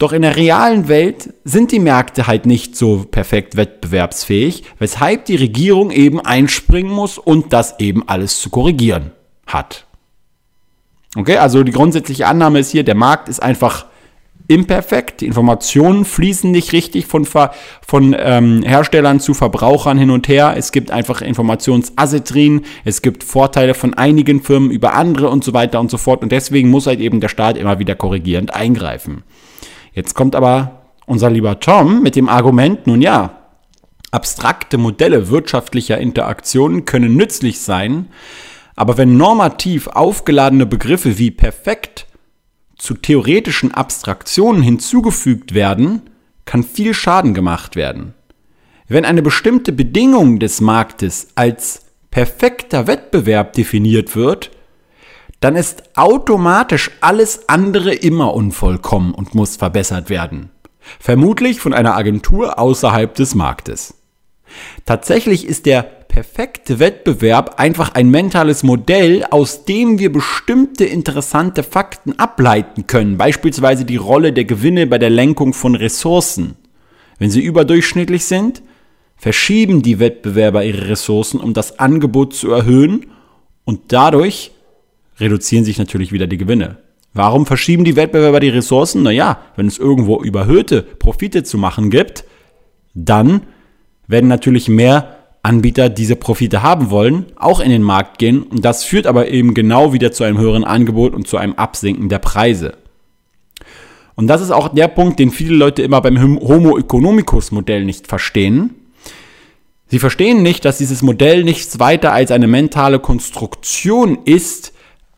Doch 0.00 0.12
in 0.12 0.22
der 0.22 0.36
realen 0.36 0.88
Welt 0.88 1.34
sind 1.44 1.72
die 1.72 1.78
Märkte 1.78 2.26
halt 2.26 2.46
nicht 2.46 2.74
so 2.74 3.04
perfekt 3.10 3.56
wettbewerbsfähig, 3.56 4.64
weshalb 4.78 5.26
die 5.26 5.36
Regierung 5.36 5.90
eben 5.90 6.20
einspringen 6.20 6.90
muss 6.90 7.18
und 7.18 7.52
das 7.52 7.78
eben 7.80 8.08
alles 8.08 8.40
zu 8.40 8.48
korrigieren 8.48 9.12
hat. 9.46 9.84
Okay, 11.16 11.36
also 11.36 11.62
die 11.64 11.72
grundsätzliche 11.72 12.26
Annahme 12.26 12.60
ist 12.60 12.70
hier, 12.70 12.84
der 12.84 12.94
Markt 12.94 13.28
ist 13.28 13.42
einfach 13.42 13.86
imperfekt. 14.50 15.20
Die 15.20 15.26
Informationen 15.26 16.04
fließen 16.04 16.50
nicht 16.50 16.72
richtig 16.72 17.06
von, 17.06 17.24
von 17.24 18.16
ähm, 18.18 18.62
Herstellern 18.62 19.20
zu 19.20 19.32
Verbrauchern 19.32 19.96
hin 19.96 20.10
und 20.10 20.26
her. 20.26 20.54
Es 20.56 20.72
gibt 20.72 20.90
einfach 20.90 21.22
Informationsasymmetrien. 21.22 22.62
Es 22.84 23.00
gibt 23.00 23.22
Vorteile 23.22 23.74
von 23.74 23.94
einigen 23.94 24.42
Firmen 24.42 24.72
über 24.72 24.94
andere 24.94 25.30
und 25.30 25.44
so 25.44 25.54
weiter 25.54 25.78
und 25.78 25.88
so 25.90 25.98
fort. 25.98 26.22
Und 26.22 26.32
deswegen 26.32 26.68
muss 26.68 26.88
halt 26.88 26.98
eben 26.98 27.20
der 27.20 27.28
Staat 27.28 27.56
immer 27.56 27.78
wieder 27.78 27.94
korrigierend 27.94 28.52
eingreifen. 28.52 29.22
Jetzt 29.92 30.14
kommt 30.14 30.34
aber 30.34 30.80
unser 31.06 31.30
lieber 31.30 31.60
Tom 31.60 32.02
mit 32.02 32.16
dem 32.16 32.28
Argument, 32.28 32.88
nun 32.88 33.02
ja, 33.02 33.38
abstrakte 34.10 34.78
Modelle 34.78 35.28
wirtschaftlicher 35.28 35.98
Interaktionen 35.98 36.84
können 36.84 37.14
nützlich 37.14 37.60
sein, 37.60 38.08
aber 38.74 38.98
wenn 38.98 39.16
normativ 39.16 39.86
aufgeladene 39.88 40.66
Begriffe 40.66 41.18
wie 41.18 41.30
perfekt 41.30 42.06
zu 42.80 42.94
theoretischen 42.94 43.72
Abstraktionen 43.72 44.62
hinzugefügt 44.62 45.54
werden, 45.54 46.02
kann 46.46 46.64
viel 46.64 46.94
Schaden 46.94 47.34
gemacht 47.34 47.76
werden. 47.76 48.14
Wenn 48.88 49.04
eine 49.04 49.22
bestimmte 49.22 49.72
Bedingung 49.72 50.40
des 50.40 50.60
Marktes 50.60 51.28
als 51.34 51.82
perfekter 52.10 52.86
Wettbewerb 52.86 53.52
definiert 53.52 54.16
wird, 54.16 54.50
dann 55.40 55.56
ist 55.56 55.96
automatisch 55.96 56.90
alles 57.00 57.48
andere 57.48 57.94
immer 57.94 58.34
unvollkommen 58.34 59.14
und 59.14 59.34
muss 59.34 59.56
verbessert 59.56 60.10
werden. 60.10 60.50
Vermutlich 60.98 61.60
von 61.60 61.72
einer 61.72 61.94
Agentur 61.94 62.58
außerhalb 62.58 63.14
des 63.14 63.34
Marktes. 63.34 63.94
Tatsächlich 64.86 65.46
ist 65.46 65.66
der 65.66 65.99
perfekte 66.10 66.80
Wettbewerb 66.80 67.60
einfach 67.60 67.94
ein 67.94 68.10
mentales 68.10 68.64
Modell, 68.64 69.24
aus 69.30 69.64
dem 69.64 70.00
wir 70.00 70.12
bestimmte 70.12 70.84
interessante 70.84 71.62
Fakten 71.62 72.18
ableiten 72.18 72.88
können, 72.88 73.16
beispielsweise 73.16 73.84
die 73.84 73.96
Rolle 73.96 74.32
der 74.32 74.44
Gewinne 74.44 74.88
bei 74.88 74.98
der 74.98 75.08
Lenkung 75.08 75.54
von 75.54 75.76
Ressourcen. 75.76 76.56
Wenn 77.18 77.30
sie 77.30 77.40
überdurchschnittlich 77.40 78.24
sind, 78.24 78.60
verschieben 79.16 79.82
die 79.82 80.00
Wettbewerber 80.00 80.64
ihre 80.64 80.88
Ressourcen, 80.88 81.38
um 81.38 81.54
das 81.54 81.78
Angebot 81.78 82.34
zu 82.34 82.50
erhöhen 82.50 83.06
und 83.64 83.92
dadurch 83.92 84.50
reduzieren 85.20 85.64
sich 85.64 85.78
natürlich 85.78 86.10
wieder 86.10 86.26
die 86.26 86.38
Gewinne. 86.38 86.78
Warum 87.14 87.46
verschieben 87.46 87.84
die 87.84 87.94
Wettbewerber 87.94 88.40
die 88.40 88.48
Ressourcen? 88.48 89.04
Naja, 89.04 89.40
wenn 89.54 89.68
es 89.68 89.78
irgendwo 89.78 90.20
überhöhte 90.20 90.82
Profite 90.82 91.44
zu 91.44 91.56
machen 91.56 91.88
gibt, 91.88 92.24
dann 92.94 93.42
werden 94.08 94.28
natürlich 94.28 94.68
mehr 94.68 95.19
Anbieter 95.42 95.88
diese 95.88 96.16
Profite 96.16 96.62
haben 96.62 96.90
wollen, 96.90 97.26
auch 97.36 97.60
in 97.60 97.70
den 97.70 97.82
Markt 97.82 98.18
gehen. 98.18 98.42
Und 98.42 98.64
das 98.64 98.84
führt 98.84 99.06
aber 99.06 99.28
eben 99.28 99.54
genau 99.54 99.92
wieder 99.92 100.12
zu 100.12 100.24
einem 100.24 100.38
höheren 100.38 100.64
Angebot 100.64 101.14
und 101.14 101.26
zu 101.26 101.38
einem 101.38 101.54
Absinken 101.54 102.08
der 102.08 102.18
Preise. 102.18 102.74
Und 104.16 104.26
das 104.26 104.42
ist 104.42 104.50
auch 104.50 104.68
der 104.68 104.88
Punkt, 104.88 105.18
den 105.18 105.30
viele 105.30 105.54
Leute 105.54 105.82
immer 105.82 106.02
beim 106.02 106.20
Homo 106.20 106.76
economicus 106.76 107.52
Modell 107.52 107.84
nicht 107.84 108.06
verstehen. 108.06 108.74
Sie 109.86 109.98
verstehen 109.98 110.42
nicht, 110.42 110.64
dass 110.64 110.78
dieses 110.78 111.02
Modell 111.02 111.42
nichts 111.42 111.80
weiter 111.80 112.12
als 112.12 112.30
eine 112.30 112.46
mentale 112.46 112.98
Konstruktion 112.98 114.18
ist, 114.24 114.72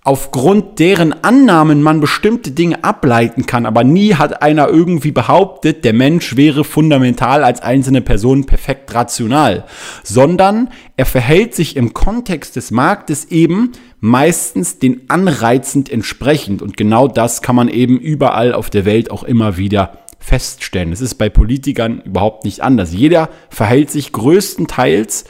aufgrund 0.04 0.80
deren 0.80 1.12
Annahmen 1.22 1.80
man 1.80 2.00
bestimmte 2.00 2.50
Dinge 2.50 2.82
ableiten 2.82 3.46
kann, 3.46 3.66
aber 3.66 3.84
nie 3.84 4.14
hat 4.14 4.42
einer 4.42 4.68
irgendwie 4.68 5.12
behauptet, 5.12 5.84
der 5.84 5.92
Mensch 5.92 6.36
wäre 6.36 6.64
fundamental 6.64 7.44
als 7.44 7.62
einzelne 7.62 8.00
Person 8.00 8.44
perfekt 8.44 8.92
rational, 8.94 9.64
sondern 10.02 10.70
er 10.96 11.06
verhält 11.06 11.54
sich 11.54 11.76
im 11.76 11.94
Kontext 11.94 12.56
des 12.56 12.72
Marktes 12.72 13.26
eben 13.26 13.72
meistens 14.00 14.80
den 14.80 15.08
Anreizen 15.08 15.86
entsprechend 15.86 16.62
und 16.62 16.76
genau 16.76 17.06
das 17.06 17.40
kann 17.40 17.54
man 17.54 17.68
eben 17.68 17.98
überall 18.00 18.54
auf 18.54 18.70
der 18.70 18.84
Welt 18.84 19.08
auch 19.12 19.22
immer 19.22 19.56
wieder 19.56 19.98
feststellen. 20.18 20.92
Es 20.92 21.00
ist 21.00 21.14
bei 21.14 21.28
Politikern 21.28 22.00
überhaupt 22.00 22.44
nicht 22.44 22.60
anders. 22.60 22.92
Jeder 22.92 23.28
verhält 23.50 23.90
sich 23.90 24.12
größtenteils 24.12 25.24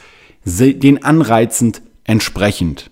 den 0.45 1.03
Anreizen 1.03 1.73
entsprechend. 2.05 2.89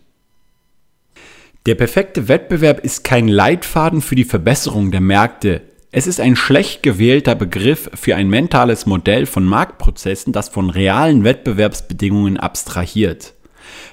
Der 1.67 1.75
perfekte 1.75 2.27
Wettbewerb 2.27 2.79
ist 2.79 3.03
kein 3.03 3.27
Leitfaden 3.27 4.01
für 4.01 4.15
die 4.15 4.23
Verbesserung 4.23 4.89
der 4.89 5.01
Märkte. 5.01 5.61
Es 5.91 6.07
ist 6.07 6.19
ein 6.19 6.35
schlecht 6.35 6.81
gewählter 6.81 7.35
Begriff 7.35 7.87
für 7.93 8.15
ein 8.15 8.29
mentales 8.29 8.87
Modell 8.87 9.27
von 9.27 9.45
Marktprozessen, 9.45 10.33
das 10.33 10.49
von 10.49 10.71
realen 10.71 11.23
Wettbewerbsbedingungen 11.23 12.37
abstrahiert. 12.37 13.35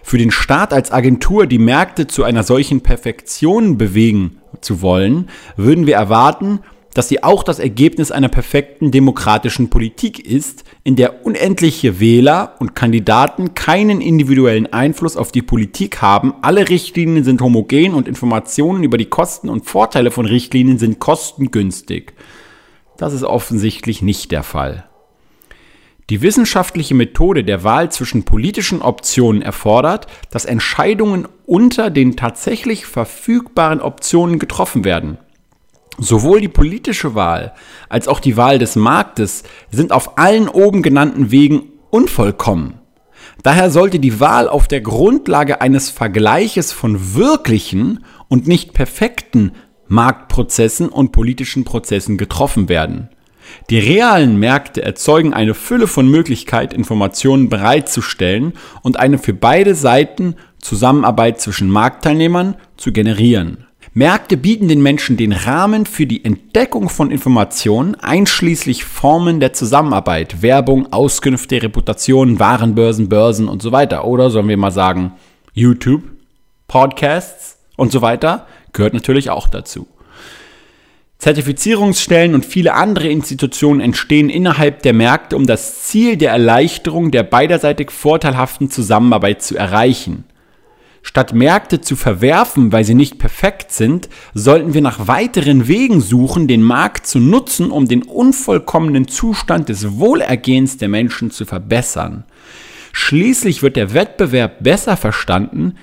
Für 0.03 0.17
den 0.17 0.31
Staat 0.31 0.73
als 0.73 0.93
Agentur 0.93 1.47
die 1.47 1.59
Märkte 1.59 2.07
zu 2.07 2.25
einer 2.25 2.43
solchen 2.43 2.81
Perfektion 2.81 3.77
bewegen 3.77 4.39
zu 4.63 4.81
wollen, 4.81 5.29
würden 5.59 5.87
wir 5.87 5.97
erwarten, 5.97 6.61
dass 6.99 7.09
sie 7.09 7.23
auch 7.23 7.45
das 7.45 7.61
Ergebnis 7.61 8.11
einer 8.11 8.29
perfekten 8.29 8.91
demokratischen 8.91 9.71
Politik 9.71 10.19
ist, 10.19 10.65
in 10.83 10.97
der 10.97 11.25
unendliche 11.25 12.01
Wähler 12.01 12.57
und 12.59 12.75
Kandidaten 12.75 13.55
keinen 13.55 14.01
individuellen 14.01 14.73
Einfluss 14.73 15.17
auf 15.17 15.31
die 15.31 15.43
Politik 15.43 16.03
haben, 16.03 16.35
alle 16.43 16.69
Richtlinien 16.69 17.23
sind 17.23 17.41
homogen 17.41 17.95
und 17.95 18.09
Informationen 18.09 18.83
über 18.83 18.99
die 18.99 19.05
Kosten 19.05 19.49
und 19.49 19.65
Vorteile 19.65 20.11
von 20.11 20.27
Richtlinien 20.27 20.81
sind 20.81 20.99
kostengünstig. 20.99 22.15
Das 22.97 23.13
ist 23.13 23.23
offensichtlich 23.23 24.03
nicht 24.03 24.33
der 24.33 24.43
Fall. 24.43 24.89
Die 26.11 26.21
wissenschaftliche 26.21 26.97
Methode 26.97 27.45
der 27.45 27.63
Wahl 27.63 27.93
zwischen 27.93 28.25
politischen 28.25 28.83
Optionen 28.83 29.41
erfordert, 29.41 30.09
dass 30.33 30.47
Entscheidungen 30.47 31.29
unter 31.47 31.91
den 31.91 32.17
tatsächlich 32.17 32.87
verfügbaren 32.87 33.81
Optionen 33.81 34.41
getroffen 34.41 34.85
werden. 34.85 35.19
Sowohl 35.99 36.41
die 36.41 36.49
politische 36.49 37.15
Wahl 37.15 37.53
als 37.89 38.07
auch 38.07 38.21
die 38.21 38.37
Wahl 38.37 38.59
des 38.59 38.77
Marktes 38.77 39.43
sind 39.71 39.93
auf 39.93 40.17
allen 40.17 40.49
oben 40.49 40.83
genannten 40.83 41.31
Wegen 41.31 41.73
unvollkommen. 41.91 42.75
Daher 43.43 43.71
sollte 43.71 43.99
die 43.99 44.21
Wahl 44.21 44.49
auf 44.49 44.69
der 44.69 44.81
Grundlage 44.81 45.61
eines 45.61 45.91
Vergleiches 45.91 46.73
von 46.73 47.15
wirklichen 47.15 48.05
und 48.29 48.47
nicht 48.47 48.75
perfekten 48.75 49.53
Marktprozessen 49.89 50.89
und 50.89 51.13
politischen 51.13 51.65
Prozessen 51.65 52.17
getroffen 52.17 52.69
werden. 52.69 53.09
Die 53.71 53.79
realen 53.79 54.39
Märkte 54.39 54.83
erzeugen 54.83 55.33
eine 55.33 55.55
Fülle 55.55 55.87
von 55.87 56.09
Möglichkeiten, 56.09 56.75
Informationen 56.75 57.49
bereitzustellen 57.49 58.53
und 58.83 58.99
eine 58.99 59.19
für 59.19 59.33
beide 59.33 59.75
Seiten 59.75 60.37
Zusammenarbeit 60.61 61.41
zwischen 61.41 61.71
Marktteilnehmern 61.71 62.57
zu 62.77 62.93
generieren. 62.93 63.68
Märkte 63.95 64.37
bieten 64.37 64.69
den 64.69 64.83
Menschen 64.83 65.17
den 65.17 65.33
Rahmen 65.33 65.87
für 65.87 66.07
die 66.07 66.25
Entdeckung 66.25 66.89
von 66.89 67.11
Informationen, 67.11 67.95
einschließlich 67.95 68.85
Formen 68.85 69.41
der 69.41 69.53
Zusammenarbeit, 69.53 70.43
Werbung, 70.43 70.93
Auskünfte, 70.93 71.63
Reputationen, 71.63 72.39
Warenbörsen, 72.39 73.09
Börsen 73.09 73.49
und 73.49 73.63
so 73.63 73.73
weiter. 73.73 74.05
Oder 74.05 74.31
sollen 74.31 74.49
wir 74.49 74.57
mal 74.57 74.71
sagen, 74.71 75.13
YouTube, 75.53 76.03
Podcasts 76.67 77.59
und 77.77 77.91
so 77.91 78.03
weiter 78.03 78.47
gehört 78.73 78.95
natürlich 78.95 79.31
auch 79.31 79.49
dazu. 79.49 79.89
Zertifizierungsstellen 81.19 82.35
und 82.35 82.47
viele 82.47 82.75
andere 82.75 83.09
Institutionen 83.09 83.81
entstehen 83.81 84.31
innerhalb 84.31 84.83
der 84.83 84.93
Märkte, 84.93 85.35
um 85.37 85.47
das 85.47 85.83
Ziel 85.83 86.17
der 86.17 86.31
Erleichterung 86.31 87.11
der 87.11 87.25
beiderseitig 87.25 87.91
vorteilhaften 87.91 88.71
Zusammenarbeit 88.71 89.43
zu 89.43 89.57
erreichen. 89.57 90.25
Statt 91.09 91.33
Märkte 91.33 91.81
zu 91.81 91.97
verwerfen, 91.97 92.71
weil 92.71 92.85
sie 92.85 92.95
nicht 92.95 93.19
perfekt 93.19 93.73
sind, 93.73 94.11
sollten 94.35 94.75
wir 94.75 94.83
nach 94.83 95.09
weiteren 95.09 95.67
Wegen 95.67 96.03
suchen, 96.03 96.49
den 96.49 96.61
Markt 96.61 97.07
zu 97.07 97.19
nutzen, 97.19 97.71
um 97.71 97.89
den 97.89 98.03
unvollkommenen 98.03 99.09
Zustand 99.09 99.71
des 99.71 99.97
Wohlergehens 99.97 100.77
der 100.77 100.91
Menschen 100.91 101.31
zu 101.31 101.47
verbessern. 101.47 102.25
Schließlich 102.93 103.63
wird 103.63 103.77
der 103.77 103.95
Wettbewerb 103.95 104.63
besser 104.63 104.99
verstanden, 104.99 105.77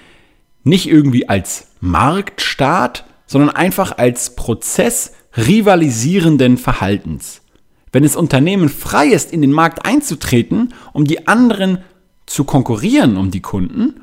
nicht 0.63 0.88
irgendwie 0.88 1.27
als 1.27 1.70
Marktstaat, 1.79 3.05
sondern 3.25 3.50
einfach 3.50 3.98
als 3.98 4.36
Prozess 4.36 5.13
rivalisierenden 5.36 6.60
Verhaltens. 6.60 7.41
Wenn 7.91 8.03
es 8.03 8.15
Unternehmen 8.15 8.70
frei 8.70 9.08
ist, 9.08 9.34
in 9.34 9.41
den 9.41 9.51
Markt 9.51 9.88
einzutreten, 9.88 10.75
um 10.94 11.05
die 11.05 11.27
anderen 11.27 11.79
zu 12.27 12.44
konkurrieren 12.44 13.17
um 13.17 13.32
die 13.32 13.41
Kunden, 13.41 14.01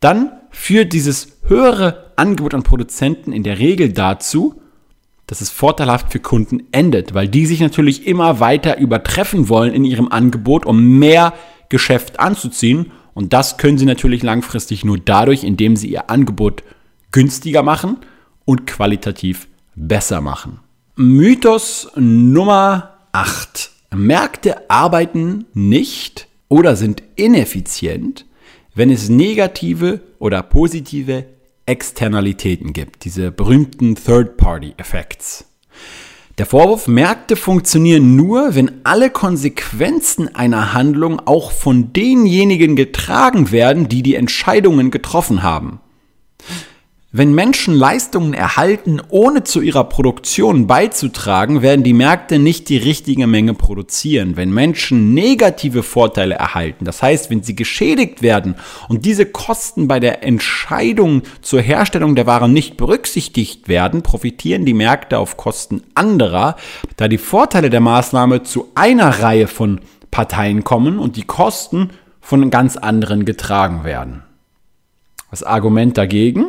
dann 0.00 0.32
führt 0.54 0.92
dieses 0.92 1.28
höhere 1.46 2.12
Angebot 2.16 2.54
an 2.54 2.62
Produzenten 2.62 3.32
in 3.32 3.42
der 3.42 3.58
Regel 3.58 3.92
dazu, 3.92 4.60
dass 5.26 5.40
es 5.40 5.50
vorteilhaft 5.50 6.12
für 6.12 6.20
Kunden 6.20 6.64
endet, 6.70 7.14
weil 7.14 7.28
die 7.28 7.46
sich 7.46 7.60
natürlich 7.60 8.06
immer 8.06 8.40
weiter 8.40 8.78
übertreffen 8.78 9.48
wollen 9.48 9.74
in 9.74 9.84
ihrem 9.84 10.08
Angebot, 10.08 10.66
um 10.66 10.98
mehr 10.98 11.34
Geschäft 11.68 12.20
anzuziehen. 12.20 12.92
Und 13.14 13.32
das 13.32 13.56
können 13.56 13.78
sie 13.78 13.86
natürlich 13.86 14.22
langfristig 14.22 14.84
nur 14.84 14.98
dadurch, 14.98 15.44
indem 15.44 15.76
sie 15.76 15.88
ihr 15.88 16.10
Angebot 16.10 16.62
günstiger 17.10 17.62
machen 17.62 17.98
und 18.44 18.66
qualitativ 18.66 19.48
besser 19.74 20.20
machen. 20.20 20.60
Mythos 20.96 21.90
Nummer 21.96 22.94
8. 23.12 23.70
Märkte 23.94 24.68
arbeiten 24.70 25.46
nicht 25.54 26.28
oder 26.48 26.76
sind 26.76 27.02
ineffizient, 27.16 28.26
wenn 28.74 28.90
es 28.90 29.08
negative 29.08 30.00
oder 30.18 30.42
positive 30.42 31.26
Externalitäten 31.66 32.72
gibt, 32.72 33.04
diese 33.04 33.30
berühmten 33.30 33.94
Third-Party-Effects. 33.94 35.46
Der 36.36 36.46
Vorwurf, 36.46 36.88
Märkte 36.88 37.36
funktionieren 37.36 38.16
nur, 38.16 38.56
wenn 38.56 38.80
alle 38.82 39.10
Konsequenzen 39.10 40.34
einer 40.34 40.72
Handlung 40.72 41.20
auch 41.20 41.52
von 41.52 41.92
denjenigen 41.92 42.74
getragen 42.74 43.52
werden, 43.52 43.88
die 43.88 44.02
die 44.02 44.16
Entscheidungen 44.16 44.90
getroffen 44.90 45.44
haben. 45.44 45.80
Wenn 47.16 47.32
Menschen 47.32 47.76
Leistungen 47.76 48.34
erhalten, 48.34 49.00
ohne 49.08 49.44
zu 49.44 49.60
ihrer 49.60 49.84
Produktion 49.84 50.66
beizutragen, 50.66 51.62
werden 51.62 51.84
die 51.84 51.92
Märkte 51.92 52.40
nicht 52.40 52.68
die 52.68 52.76
richtige 52.76 53.28
Menge 53.28 53.54
produzieren. 53.54 54.36
Wenn 54.36 54.52
Menschen 54.52 55.14
negative 55.14 55.84
Vorteile 55.84 56.34
erhalten, 56.34 56.84
das 56.84 57.04
heißt, 57.04 57.30
wenn 57.30 57.44
sie 57.44 57.54
geschädigt 57.54 58.20
werden 58.20 58.56
und 58.88 59.04
diese 59.04 59.26
Kosten 59.26 59.86
bei 59.86 60.00
der 60.00 60.24
Entscheidung 60.24 61.22
zur 61.40 61.60
Herstellung 61.60 62.16
der 62.16 62.26
Ware 62.26 62.48
nicht 62.48 62.76
berücksichtigt 62.76 63.68
werden, 63.68 64.02
profitieren 64.02 64.64
die 64.64 64.74
Märkte 64.74 65.20
auf 65.20 65.36
Kosten 65.36 65.84
anderer, 65.94 66.56
da 66.96 67.06
die 67.06 67.18
Vorteile 67.18 67.70
der 67.70 67.78
Maßnahme 67.78 68.42
zu 68.42 68.72
einer 68.74 69.20
Reihe 69.20 69.46
von 69.46 69.82
Parteien 70.10 70.64
kommen 70.64 70.98
und 70.98 71.14
die 71.14 71.22
Kosten 71.22 71.90
von 72.20 72.50
ganz 72.50 72.76
anderen 72.76 73.24
getragen 73.24 73.84
werden. 73.84 74.24
Das 75.30 75.44
Argument 75.44 75.96
dagegen? 75.96 76.46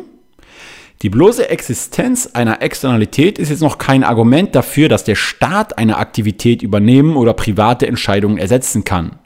Die 1.02 1.10
bloße 1.10 1.50
Existenz 1.50 2.30
einer 2.32 2.62
Externalität 2.62 3.38
ist 3.38 3.50
jetzt 3.50 3.60
noch 3.60 3.76
kein 3.76 4.02
Argument 4.02 4.54
dafür, 4.54 4.88
dass 4.88 5.04
der 5.04 5.14
Staat 5.14 5.76
eine 5.76 5.98
Aktivität 5.98 6.62
übernehmen 6.62 7.16
oder 7.16 7.34
private 7.34 7.86
Entscheidungen 7.86 8.38
ersetzen 8.38 8.84
kann. 8.84 9.16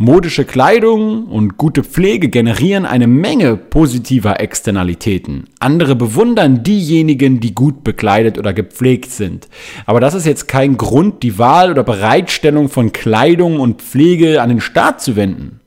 Modische 0.00 0.44
Kleidung 0.44 1.24
und 1.24 1.56
gute 1.56 1.82
Pflege 1.82 2.28
generieren 2.28 2.86
eine 2.86 3.08
Menge 3.08 3.56
positiver 3.56 4.38
Externalitäten. 4.38 5.46
Andere 5.58 5.96
bewundern 5.96 6.62
diejenigen, 6.62 7.40
die 7.40 7.52
gut 7.52 7.82
bekleidet 7.82 8.38
oder 8.38 8.52
gepflegt 8.52 9.10
sind. 9.10 9.48
Aber 9.86 9.98
das 9.98 10.14
ist 10.14 10.26
jetzt 10.26 10.46
kein 10.46 10.76
Grund, 10.76 11.24
die 11.24 11.38
Wahl 11.38 11.72
oder 11.72 11.82
Bereitstellung 11.82 12.68
von 12.68 12.92
Kleidung 12.92 13.58
und 13.58 13.82
Pflege 13.82 14.40
an 14.40 14.50
den 14.50 14.60
Staat 14.60 15.00
zu 15.00 15.16
wenden. 15.16 15.60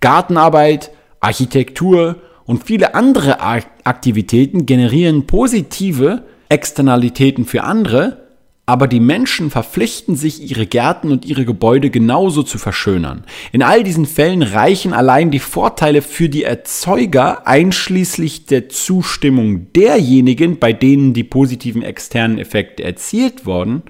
Gartenarbeit, 0.00 0.90
Architektur 1.20 2.16
und 2.50 2.64
viele 2.64 2.96
andere 2.96 3.38
Aktivitäten 3.84 4.66
generieren 4.66 5.28
positive 5.28 6.24
Externalitäten 6.48 7.44
für 7.44 7.62
andere, 7.62 8.26
aber 8.66 8.88
die 8.88 8.98
Menschen 8.98 9.52
verpflichten 9.52 10.16
sich, 10.16 10.50
ihre 10.50 10.66
Gärten 10.66 11.12
und 11.12 11.24
ihre 11.24 11.44
Gebäude 11.44 11.90
genauso 11.90 12.42
zu 12.42 12.58
verschönern. 12.58 13.22
In 13.52 13.62
all 13.62 13.84
diesen 13.84 14.04
Fällen 14.04 14.42
reichen 14.42 14.92
allein 14.92 15.30
die 15.30 15.38
Vorteile 15.38 16.02
für 16.02 16.28
die 16.28 16.42
Erzeuger 16.42 17.46
einschließlich 17.46 18.46
der 18.46 18.68
Zustimmung 18.68 19.72
derjenigen, 19.72 20.58
bei 20.58 20.72
denen 20.72 21.14
die 21.14 21.22
positiven 21.22 21.82
externen 21.82 22.38
Effekte 22.38 22.82
erzielt 22.82 23.46
wurden, 23.46 23.84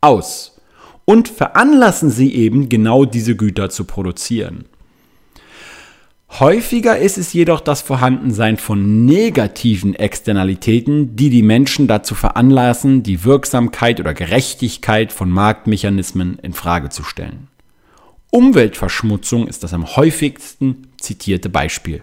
aus 0.00 0.60
und 1.04 1.28
veranlassen 1.28 2.10
sie 2.10 2.34
eben 2.34 2.68
genau 2.68 3.04
diese 3.04 3.36
Güter 3.36 3.70
zu 3.70 3.84
produzieren. 3.84 4.64
Häufiger 6.38 6.96
ist 6.96 7.18
es 7.18 7.32
jedoch 7.32 7.60
das 7.60 7.82
Vorhandensein 7.82 8.56
von 8.56 9.04
negativen 9.04 9.94
Externalitäten, 9.94 11.16
die 11.16 11.28
die 11.28 11.42
Menschen 11.42 11.88
dazu 11.88 12.14
veranlassen, 12.14 13.02
die 13.02 13.24
Wirksamkeit 13.24 13.98
oder 13.98 14.14
Gerechtigkeit 14.14 15.12
von 15.12 15.28
Marktmechanismen 15.28 16.38
in 16.38 16.52
Frage 16.52 16.88
zu 16.88 17.02
stellen. 17.02 17.48
Umweltverschmutzung 18.30 19.48
ist 19.48 19.64
das 19.64 19.74
am 19.74 19.96
häufigsten 19.96 20.86
zitierte 21.00 21.48
Beispiel. 21.48 22.02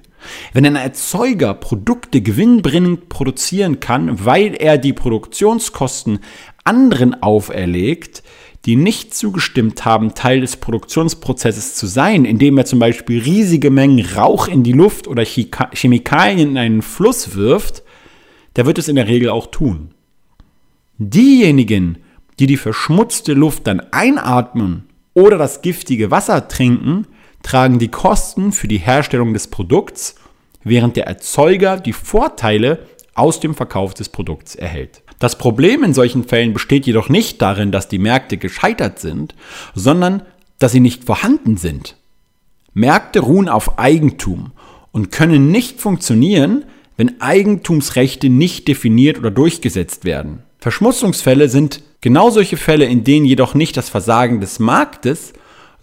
Wenn 0.51 0.65
ein 0.65 0.75
Erzeuger 0.75 1.53
Produkte 1.53 2.21
gewinnbringend 2.21 3.07
produzieren 3.07 3.79
kann, 3.79 4.25
weil 4.25 4.53
er 4.55 4.77
die 4.77 4.91
Produktionskosten 4.91 6.19
anderen 6.65 7.23
auferlegt, 7.23 8.23
die 8.67 8.75
nicht 8.75 9.15
zugestimmt 9.15 9.85
haben, 9.85 10.13
Teil 10.13 10.41
des 10.41 10.57
Produktionsprozesses 10.57 11.75
zu 11.75 11.87
sein, 11.87 12.25
indem 12.25 12.57
er 12.57 12.65
zum 12.65 12.79
Beispiel 12.79 13.21
riesige 13.21 13.71
Mengen 13.71 14.05
Rauch 14.05 14.49
in 14.49 14.63
die 14.63 14.73
Luft 14.73 15.07
oder 15.07 15.23
Chemikalien 15.23 16.49
in 16.49 16.57
einen 16.57 16.81
Fluss 16.81 17.33
wirft, 17.33 17.83
der 18.57 18.65
wird 18.65 18.77
es 18.77 18.89
in 18.89 18.97
der 18.97 19.07
Regel 19.07 19.29
auch 19.29 19.47
tun. 19.47 19.91
Diejenigen, 20.97 21.99
die 22.39 22.47
die 22.47 22.57
verschmutzte 22.57 23.33
Luft 23.33 23.67
dann 23.67 23.79
einatmen 23.91 24.89
oder 25.13 25.37
das 25.37 25.61
giftige 25.61 26.11
Wasser 26.11 26.49
trinken, 26.49 27.07
tragen 27.43 27.79
die 27.79 27.87
Kosten 27.87 28.51
für 28.51 28.67
die 28.67 28.79
Herstellung 28.79 29.33
des 29.33 29.47
Produkts, 29.47 30.15
während 30.65 30.97
der 30.97 31.07
Erzeuger 31.07 31.79
die 31.79 31.93
Vorteile 31.93 32.85
aus 33.13 33.39
dem 33.39 33.55
Verkauf 33.55 33.93
des 33.93 34.09
Produkts 34.09 34.55
erhält. 34.55 35.03
Das 35.19 35.37
Problem 35.37 35.83
in 35.83 35.93
solchen 35.93 36.23
Fällen 36.23 36.53
besteht 36.53 36.85
jedoch 36.85 37.09
nicht 37.09 37.41
darin, 37.41 37.71
dass 37.71 37.87
die 37.87 37.97
Märkte 37.97 38.37
gescheitert 38.37 38.99
sind, 38.99 39.33
sondern 39.73 40.21
dass 40.59 40.71
sie 40.71 40.79
nicht 40.79 41.03
vorhanden 41.03 41.57
sind. 41.57 41.95
Märkte 42.73 43.19
ruhen 43.21 43.49
auf 43.49 43.79
Eigentum 43.79 44.51
und 44.91 45.11
können 45.11 45.51
nicht 45.51 45.81
funktionieren, 45.81 46.65
wenn 46.97 47.21
Eigentumsrechte 47.21 48.29
nicht 48.29 48.67
definiert 48.67 49.17
oder 49.17 49.31
durchgesetzt 49.31 50.05
werden. 50.05 50.43
Verschmutzungsfälle 50.59 51.49
sind 51.49 51.81
genau 52.01 52.29
solche 52.29 52.57
Fälle, 52.57 52.85
in 52.85 53.03
denen 53.03 53.25
jedoch 53.25 53.53
nicht 53.53 53.77
das 53.77 53.89
Versagen 53.89 54.41
des 54.41 54.59
Marktes, 54.59 55.33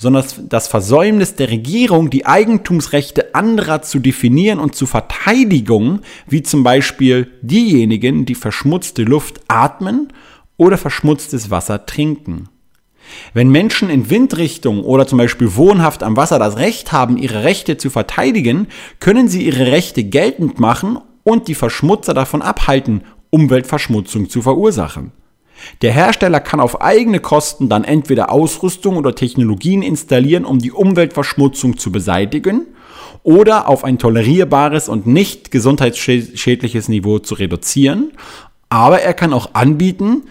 sondern 0.04 0.26
das 0.50 0.68
Versäumnis 0.68 1.34
der 1.34 1.48
Regierung, 1.48 2.10
die 2.10 2.26
Eigentumsrechte 2.26 3.34
anderer 3.34 3.80
zu 3.80 4.00
definieren 4.00 4.58
und 4.58 4.74
zu 4.74 4.84
verteidigen, 4.84 6.00
wie 6.28 6.42
zum 6.42 6.62
Beispiel 6.62 7.28
diejenigen, 7.40 8.26
die 8.26 8.34
verschmutzte 8.34 9.02
Luft 9.02 9.40
atmen 9.48 10.12
oder 10.58 10.76
verschmutztes 10.76 11.50
Wasser 11.50 11.86
trinken. 11.86 12.50
Wenn 13.32 13.48
Menschen 13.48 13.88
in 13.88 14.10
Windrichtung 14.10 14.84
oder 14.84 15.06
zum 15.06 15.16
Beispiel 15.16 15.56
wohnhaft 15.56 16.02
am 16.02 16.18
Wasser 16.18 16.38
das 16.38 16.58
Recht 16.58 16.92
haben, 16.92 17.16
ihre 17.16 17.42
Rechte 17.42 17.78
zu 17.78 17.88
verteidigen, 17.88 18.66
können 19.00 19.28
sie 19.28 19.46
ihre 19.46 19.72
Rechte 19.72 20.04
geltend 20.04 20.60
machen 20.60 20.98
und 21.22 21.48
die 21.48 21.54
Verschmutzer 21.54 22.12
davon 22.12 22.42
abhalten, 22.42 23.04
Umweltverschmutzung 23.30 24.28
zu 24.28 24.42
verursachen. 24.42 25.12
Der 25.82 25.92
Hersteller 25.92 26.40
kann 26.40 26.60
auf 26.60 26.80
eigene 26.80 27.20
Kosten 27.20 27.68
dann 27.68 27.84
entweder 27.84 28.30
Ausrüstung 28.30 28.96
oder 28.96 29.14
Technologien 29.14 29.82
installieren, 29.82 30.44
um 30.44 30.58
die 30.58 30.72
Umweltverschmutzung 30.72 31.78
zu 31.78 31.92
beseitigen 31.92 32.66
oder 33.22 33.68
auf 33.68 33.84
ein 33.84 33.98
tolerierbares 33.98 34.88
und 34.88 35.06
nicht 35.06 35.50
gesundheitsschädliches 35.50 36.88
Niveau 36.88 37.18
zu 37.18 37.34
reduzieren. 37.34 38.12
Aber 38.68 39.00
er 39.00 39.14
kann 39.14 39.32
auch 39.32 39.54
anbieten, 39.54 40.24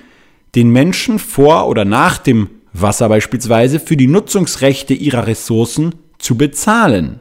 den 0.56 0.70
Menschen 0.70 1.20
vor 1.20 1.68
oder 1.68 1.86
nach 1.86 2.18
dem 2.20 2.50
Wasser 2.74 3.10
beispielsweise 3.10 3.80
für 3.80 3.98
die 3.98 4.08
Nutzungsrechte 4.08 4.94
ihrer 4.94 5.28
Ressourcen 5.28 5.96
zu 6.20 6.38
bezahlen. 6.38 7.20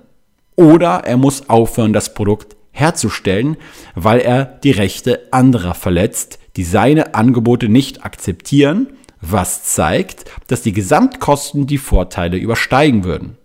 Oder 0.56 1.02
er 1.04 1.16
muss 1.16 1.49
aufhören, 1.49 1.92
das 1.92 2.14
Produkt 2.14 2.56
herzustellen, 2.73 3.56
weil 3.94 4.21
er 4.21 4.44
die 4.44 4.71
Rechte 4.71 5.28
anderer 5.30 5.75
verletzt, 5.75 6.38
die 6.56 6.64
seine 6.64 7.14
Angebote 7.14 7.69
nicht 7.69 8.04
akzeptieren, 8.04 8.88
was 9.21 9.65
zeigt, 9.65 10.25
dass 10.49 10.62
die 10.62 10.73
Gesamtkosten 10.73 11.67
die 11.67 11.78
Vorteile 11.78 12.36
übersteigen 12.36 13.04
würden. 13.04 13.38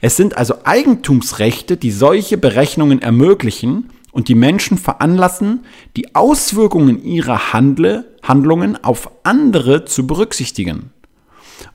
Es 0.00 0.16
sind 0.16 0.36
also 0.36 0.54
Eigentumsrechte, 0.64 1.76
die 1.76 1.90
solche 1.90 2.38
Berechnungen 2.38 3.02
ermöglichen 3.02 3.90
und 4.12 4.28
die 4.28 4.34
Menschen 4.34 4.78
veranlassen, 4.78 5.64
die 5.96 6.14
Auswirkungen 6.14 7.04
ihrer 7.04 7.52
Handle, 7.52 8.16
Handlungen 8.22 8.82
auf 8.82 9.10
andere 9.22 9.84
zu 9.84 10.06
berücksichtigen. 10.06 10.90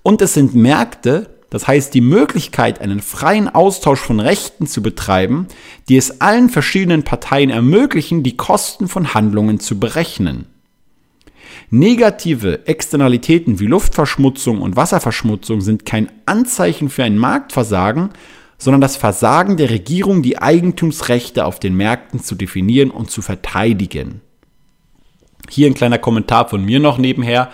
Und 0.04 0.22
es 0.22 0.34
sind 0.34 0.56
Märkte, 0.56 1.30
das 1.50 1.68
heißt 1.68 1.94
die 1.94 2.02
Möglichkeit, 2.02 2.82
einen 2.82 3.02
freien 3.02 3.48
Austausch 3.48 4.00
von 4.00 4.20
Rechten 4.20 4.68
zu 4.68 4.82
betreiben, 4.82 5.48
die 5.88 5.96
es 5.96 6.20
allen 6.20 6.50
verschiedenen 6.50 7.04
Parteien 7.04 7.50
ermöglichen, 7.50 8.24
die 8.24 8.36
Kosten 8.36 8.88
von 8.88 9.14
Handlungen 9.14 9.60
zu 9.60 9.80
berechnen. 9.80 10.48
Negative 11.70 12.68
Externalitäten 12.68 13.60
wie 13.60 13.68
Luftverschmutzung 13.68 14.62
und 14.62 14.76
Wasserverschmutzung 14.76 15.62
sind 15.62 15.86
kein 15.86 16.12
Anzeichen 16.26 16.90
für 16.90 17.04
ein 17.04 17.18
Marktversagen, 17.18 18.10
sondern 18.58 18.82
das 18.82 18.96
Versagen 18.96 19.58
der 19.58 19.70
Regierung, 19.70 20.22
die 20.22 20.38
Eigentumsrechte 20.38 21.46
auf 21.46 21.60
den 21.60 21.76
Märkten 21.76 22.22
zu 22.22 22.36
definieren 22.36 22.90
und 22.90 23.12
zu 23.12 23.22
verteidigen. 23.22 24.22
Hier 25.50 25.68
ein 25.68 25.74
kleiner 25.74 25.98
Kommentar 25.98 26.48
von 26.48 26.64
mir 26.64 26.80
noch 26.80 26.98
nebenher. 26.98 27.52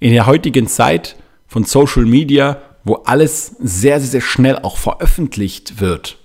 In 0.00 0.12
der 0.12 0.26
heutigen 0.26 0.66
Zeit 0.66 1.16
von 1.46 1.64
Social 1.64 2.04
Media, 2.04 2.62
wo 2.84 2.94
alles 3.04 3.56
sehr, 3.60 4.00
sehr 4.00 4.20
schnell 4.20 4.58
auch 4.58 4.76
veröffentlicht 4.76 5.80
wird, 5.80 6.18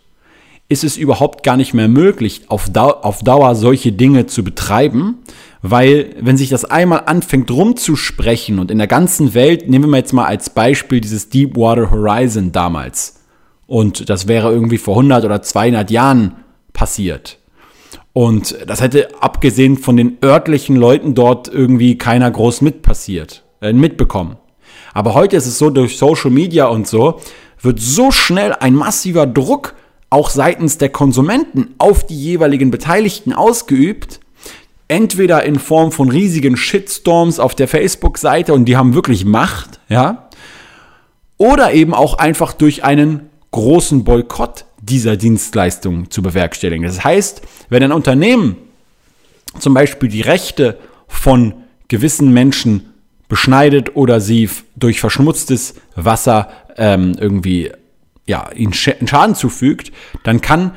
ist 0.69 0.83
es 0.83 0.97
überhaupt 0.97 1.43
gar 1.43 1.55
nicht 1.55 1.73
mehr 1.73 1.87
möglich, 1.87 2.43
auf 2.47 2.69
Dauer 2.69 3.55
solche 3.55 3.91
Dinge 3.91 4.25
zu 4.25 4.43
betreiben, 4.43 5.19
weil 5.61 6.15
wenn 6.19 6.37
sich 6.37 6.49
das 6.49 6.65
einmal 6.65 7.03
anfängt 7.05 7.51
rumzusprechen 7.51 8.59
und 8.59 8.71
in 8.71 8.77
der 8.77 8.87
ganzen 8.87 9.33
Welt, 9.33 9.69
nehmen 9.69 9.89
wir 9.89 9.97
jetzt 9.97 10.13
mal 10.13 10.25
als 10.25 10.49
Beispiel 10.49 11.01
dieses 11.01 11.29
Deepwater 11.29 11.91
Horizon 11.91 12.51
damals. 12.51 13.21
Und 13.65 14.09
das 14.09 14.27
wäre 14.27 14.51
irgendwie 14.51 14.77
vor 14.77 14.95
100 14.95 15.25
oder 15.25 15.41
200 15.41 15.91
Jahren 15.91 16.35
passiert. 16.73 17.39
Und 18.13 18.57
das 18.65 18.81
hätte 18.81 19.09
abgesehen 19.21 19.77
von 19.77 19.97
den 19.97 20.17
örtlichen 20.23 20.75
Leuten 20.75 21.13
dort 21.13 21.47
irgendwie 21.47 21.97
keiner 21.97 22.31
groß 22.31 22.61
mit 22.61 22.81
passiert, 22.81 23.43
äh, 23.61 23.73
mitbekommen. 23.73 24.37
Aber 24.93 25.13
heute 25.13 25.35
ist 25.35 25.45
es 25.45 25.59
so, 25.59 25.69
durch 25.69 25.97
Social 25.97 26.31
Media 26.31 26.65
und 26.65 26.87
so, 26.87 27.19
wird 27.61 27.79
so 27.79 28.11
schnell 28.11 28.53
ein 28.53 28.73
massiver 28.73 29.27
Druck 29.27 29.75
auch 30.09 30.29
seitens 30.29 30.77
der 30.77 30.89
Konsumenten 30.89 31.75
auf 31.77 32.05
die 32.05 32.19
jeweiligen 32.19 32.71
Beteiligten 32.71 33.33
ausgeübt, 33.33 34.19
entweder 34.87 35.43
in 35.43 35.59
Form 35.59 35.91
von 35.91 36.09
riesigen 36.09 36.57
Shitstorms 36.57 37.39
auf 37.39 37.55
der 37.55 37.67
Facebook-Seite 37.67 38.53
und 38.53 38.65
die 38.65 38.77
haben 38.77 38.93
wirklich 38.93 39.25
Macht, 39.25 39.79
ja, 39.89 40.29
oder 41.37 41.73
eben 41.73 41.93
auch 41.93 42.15
einfach 42.15 42.53
durch 42.53 42.83
einen 42.83 43.29
großen 43.51 44.03
Boykott 44.03 44.65
dieser 44.81 45.17
Dienstleistungen 45.17 46.09
zu 46.09 46.21
bewerkstelligen. 46.21 46.85
Das 46.85 47.03
heißt, 47.03 47.41
wenn 47.69 47.83
ein 47.83 47.91
Unternehmen 47.91 48.57
zum 49.59 49.73
Beispiel 49.73 50.09
die 50.09 50.21
Rechte 50.21 50.77
von 51.07 51.53
gewissen 51.87 52.33
Menschen 52.33 52.93
beschneidet 53.27 53.95
oder 53.95 54.21
sie 54.21 54.49
durch 54.75 54.99
verschmutztes 54.99 55.75
Wasser 55.95 56.49
ähm, 56.77 57.15
irgendwie 57.19 57.71
ja, 58.25 58.49
ihnen 58.51 58.73
Schaden 58.73 59.35
zufügt, 59.35 59.91
dann 60.23 60.41
kann 60.41 60.75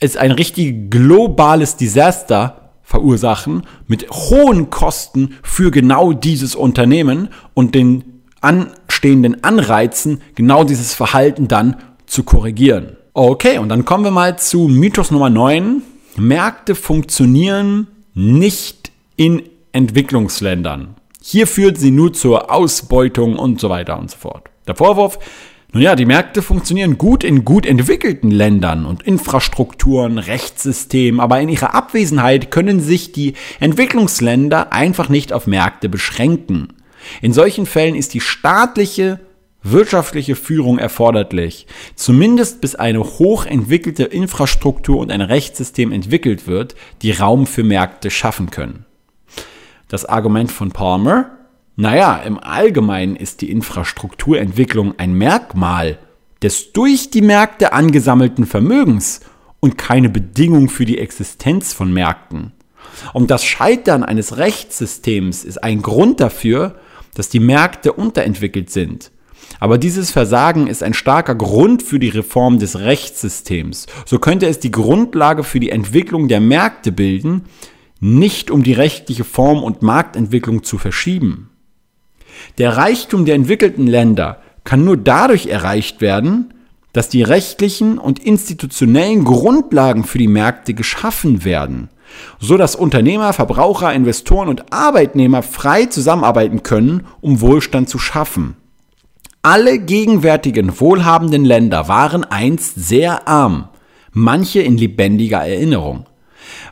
es 0.00 0.16
ein 0.16 0.32
richtig 0.32 0.90
globales 0.90 1.76
Desaster 1.76 2.59
verursachen 2.90 3.62
mit 3.86 4.10
hohen 4.10 4.68
Kosten 4.68 5.36
für 5.44 5.70
genau 5.70 6.12
dieses 6.12 6.56
Unternehmen 6.56 7.28
und 7.54 7.76
den 7.76 8.22
anstehenden 8.40 9.44
Anreizen, 9.44 10.20
genau 10.34 10.64
dieses 10.64 10.92
Verhalten 10.92 11.46
dann 11.46 11.76
zu 12.06 12.24
korrigieren. 12.24 12.96
Okay, 13.14 13.58
und 13.58 13.68
dann 13.68 13.84
kommen 13.84 14.02
wir 14.02 14.10
mal 14.10 14.40
zu 14.40 14.66
Mythos 14.66 15.12
Nummer 15.12 15.30
9. 15.30 15.82
Märkte 16.16 16.74
funktionieren 16.74 17.86
nicht 18.14 18.90
in 19.14 19.42
Entwicklungsländern. 19.70 20.96
Hier 21.22 21.46
führt 21.46 21.78
sie 21.78 21.92
nur 21.92 22.12
zur 22.12 22.50
Ausbeutung 22.52 23.38
und 23.38 23.60
so 23.60 23.70
weiter 23.70 24.00
und 24.00 24.10
so 24.10 24.16
fort. 24.16 24.48
Der 24.66 24.74
Vorwurf, 24.74 25.20
Nun 25.72 25.82
ja, 25.84 25.94
die 25.94 26.06
Märkte 26.06 26.42
funktionieren 26.42 26.98
gut 26.98 27.22
in 27.22 27.44
gut 27.44 27.64
entwickelten 27.64 28.32
Ländern 28.32 28.84
und 28.84 29.04
Infrastrukturen, 29.04 30.18
Rechtssystemen, 30.18 31.20
aber 31.20 31.40
in 31.40 31.48
ihrer 31.48 31.74
Abwesenheit 31.74 32.50
können 32.50 32.80
sich 32.80 33.12
die 33.12 33.34
Entwicklungsländer 33.60 34.72
einfach 34.72 35.08
nicht 35.08 35.32
auf 35.32 35.46
Märkte 35.46 35.88
beschränken. 35.88 36.72
In 37.22 37.32
solchen 37.32 37.66
Fällen 37.66 37.94
ist 37.94 38.14
die 38.14 38.20
staatliche 38.20 39.20
wirtschaftliche 39.62 40.34
Führung 40.34 40.78
erforderlich, 40.78 41.66
zumindest 41.94 42.60
bis 42.60 42.74
eine 42.74 43.04
hochentwickelte 43.04 44.04
Infrastruktur 44.04 44.98
und 44.98 45.12
ein 45.12 45.20
Rechtssystem 45.20 45.92
entwickelt 45.92 46.48
wird, 46.48 46.74
die 47.02 47.12
Raum 47.12 47.46
für 47.46 47.62
Märkte 47.62 48.10
schaffen 48.10 48.50
können. 48.50 48.86
Das 49.86 50.04
Argument 50.04 50.50
von 50.50 50.70
Palmer, 50.72 51.30
naja, 51.80 52.16
im 52.16 52.38
Allgemeinen 52.38 53.16
ist 53.16 53.40
die 53.40 53.50
Infrastrukturentwicklung 53.50 54.98
ein 54.98 55.14
Merkmal 55.14 55.98
des 56.42 56.72
durch 56.72 57.10
die 57.10 57.22
Märkte 57.22 57.72
angesammelten 57.72 58.44
Vermögens 58.44 59.20
und 59.60 59.78
keine 59.78 60.10
Bedingung 60.10 60.68
für 60.68 60.84
die 60.84 60.98
Existenz 60.98 61.72
von 61.72 61.90
Märkten. 61.90 62.52
Und 63.14 63.30
das 63.30 63.46
Scheitern 63.46 64.04
eines 64.04 64.36
Rechtssystems 64.36 65.42
ist 65.42 65.64
ein 65.64 65.80
Grund 65.80 66.20
dafür, 66.20 66.76
dass 67.14 67.30
die 67.30 67.40
Märkte 67.40 67.94
unterentwickelt 67.94 68.68
sind. 68.68 69.10
Aber 69.58 69.78
dieses 69.78 70.10
Versagen 70.10 70.66
ist 70.66 70.82
ein 70.82 70.92
starker 70.94 71.34
Grund 71.34 71.82
für 71.82 71.98
die 71.98 72.10
Reform 72.10 72.58
des 72.58 72.78
Rechtssystems. 72.78 73.86
So 74.04 74.18
könnte 74.18 74.46
es 74.46 74.60
die 74.60 74.70
Grundlage 74.70 75.44
für 75.44 75.60
die 75.60 75.70
Entwicklung 75.70 76.28
der 76.28 76.40
Märkte 76.40 76.92
bilden, 76.92 77.46
nicht 78.00 78.50
um 78.50 78.62
die 78.62 78.74
rechtliche 78.74 79.24
Form 79.24 79.62
und 79.62 79.80
Marktentwicklung 79.82 80.62
zu 80.62 80.78
verschieben. 80.78 81.49
Der 82.58 82.76
Reichtum 82.76 83.24
der 83.24 83.34
entwickelten 83.34 83.86
Länder 83.86 84.38
kann 84.64 84.84
nur 84.84 84.96
dadurch 84.96 85.46
erreicht 85.46 86.00
werden, 86.00 86.54
dass 86.92 87.08
die 87.08 87.22
rechtlichen 87.22 87.98
und 87.98 88.18
institutionellen 88.18 89.24
Grundlagen 89.24 90.04
für 90.04 90.18
die 90.18 90.28
Märkte 90.28 90.74
geschaffen 90.74 91.44
werden, 91.44 91.88
so 92.40 92.56
dass 92.56 92.74
Unternehmer, 92.74 93.32
Verbraucher, 93.32 93.92
Investoren 93.92 94.48
und 94.48 94.72
Arbeitnehmer 94.72 95.42
frei 95.42 95.86
zusammenarbeiten 95.86 96.62
können, 96.62 97.06
um 97.20 97.40
Wohlstand 97.40 97.88
zu 97.88 97.98
schaffen. 97.98 98.56
Alle 99.42 99.78
gegenwärtigen 99.78 100.80
wohlhabenden 100.80 101.44
Länder 101.44 101.88
waren 101.88 102.24
einst 102.24 102.74
sehr 102.74 103.26
arm, 103.26 103.68
manche 104.12 104.60
in 104.60 104.76
lebendiger 104.76 105.38
Erinnerung. 105.38 106.06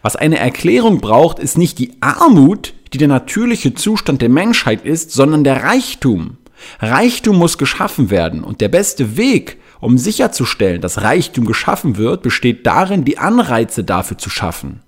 Was 0.02 0.16
eine 0.16 0.38
Erklärung 0.38 1.00
braucht, 1.00 1.38
ist 1.38 1.56
nicht 1.56 1.78
die 1.78 1.96
Armut, 2.00 2.74
die 2.92 2.98
der 2.98 3.08
natürliche 3.08 3.74
Zustand 3.74 4.22
der 4.22 4.28
Menschheit 4.28 4.84
ist, 4.84 5.10
sondern 5.10 5.44
der 5.44 5.62
Reichtum. 5.62 6.38
Reichtum 6.80 7.36
muss 7.36 7.58
geschaffen 7.58 8.10
werden 8.10 8.42
und 8.42 8.60
der 8.60 8.68
beste 8.68 9.16
Weg, 9.16 9.58
um 9.80 9.98
sicherzustellen, 9.98 10.80
dass 10.80 11.02
Reichtum 11.02 11.44
geschaffen 11.44 11.96
wird, 11.96 12.22
besteht 12.22 12.66
darin, 12.66 13.04
die 13.04 13.18
Anreize 13.18 13.84
dafür 13.84 14.18
zu 14.18 14.30
schaffen. 14.30 14.80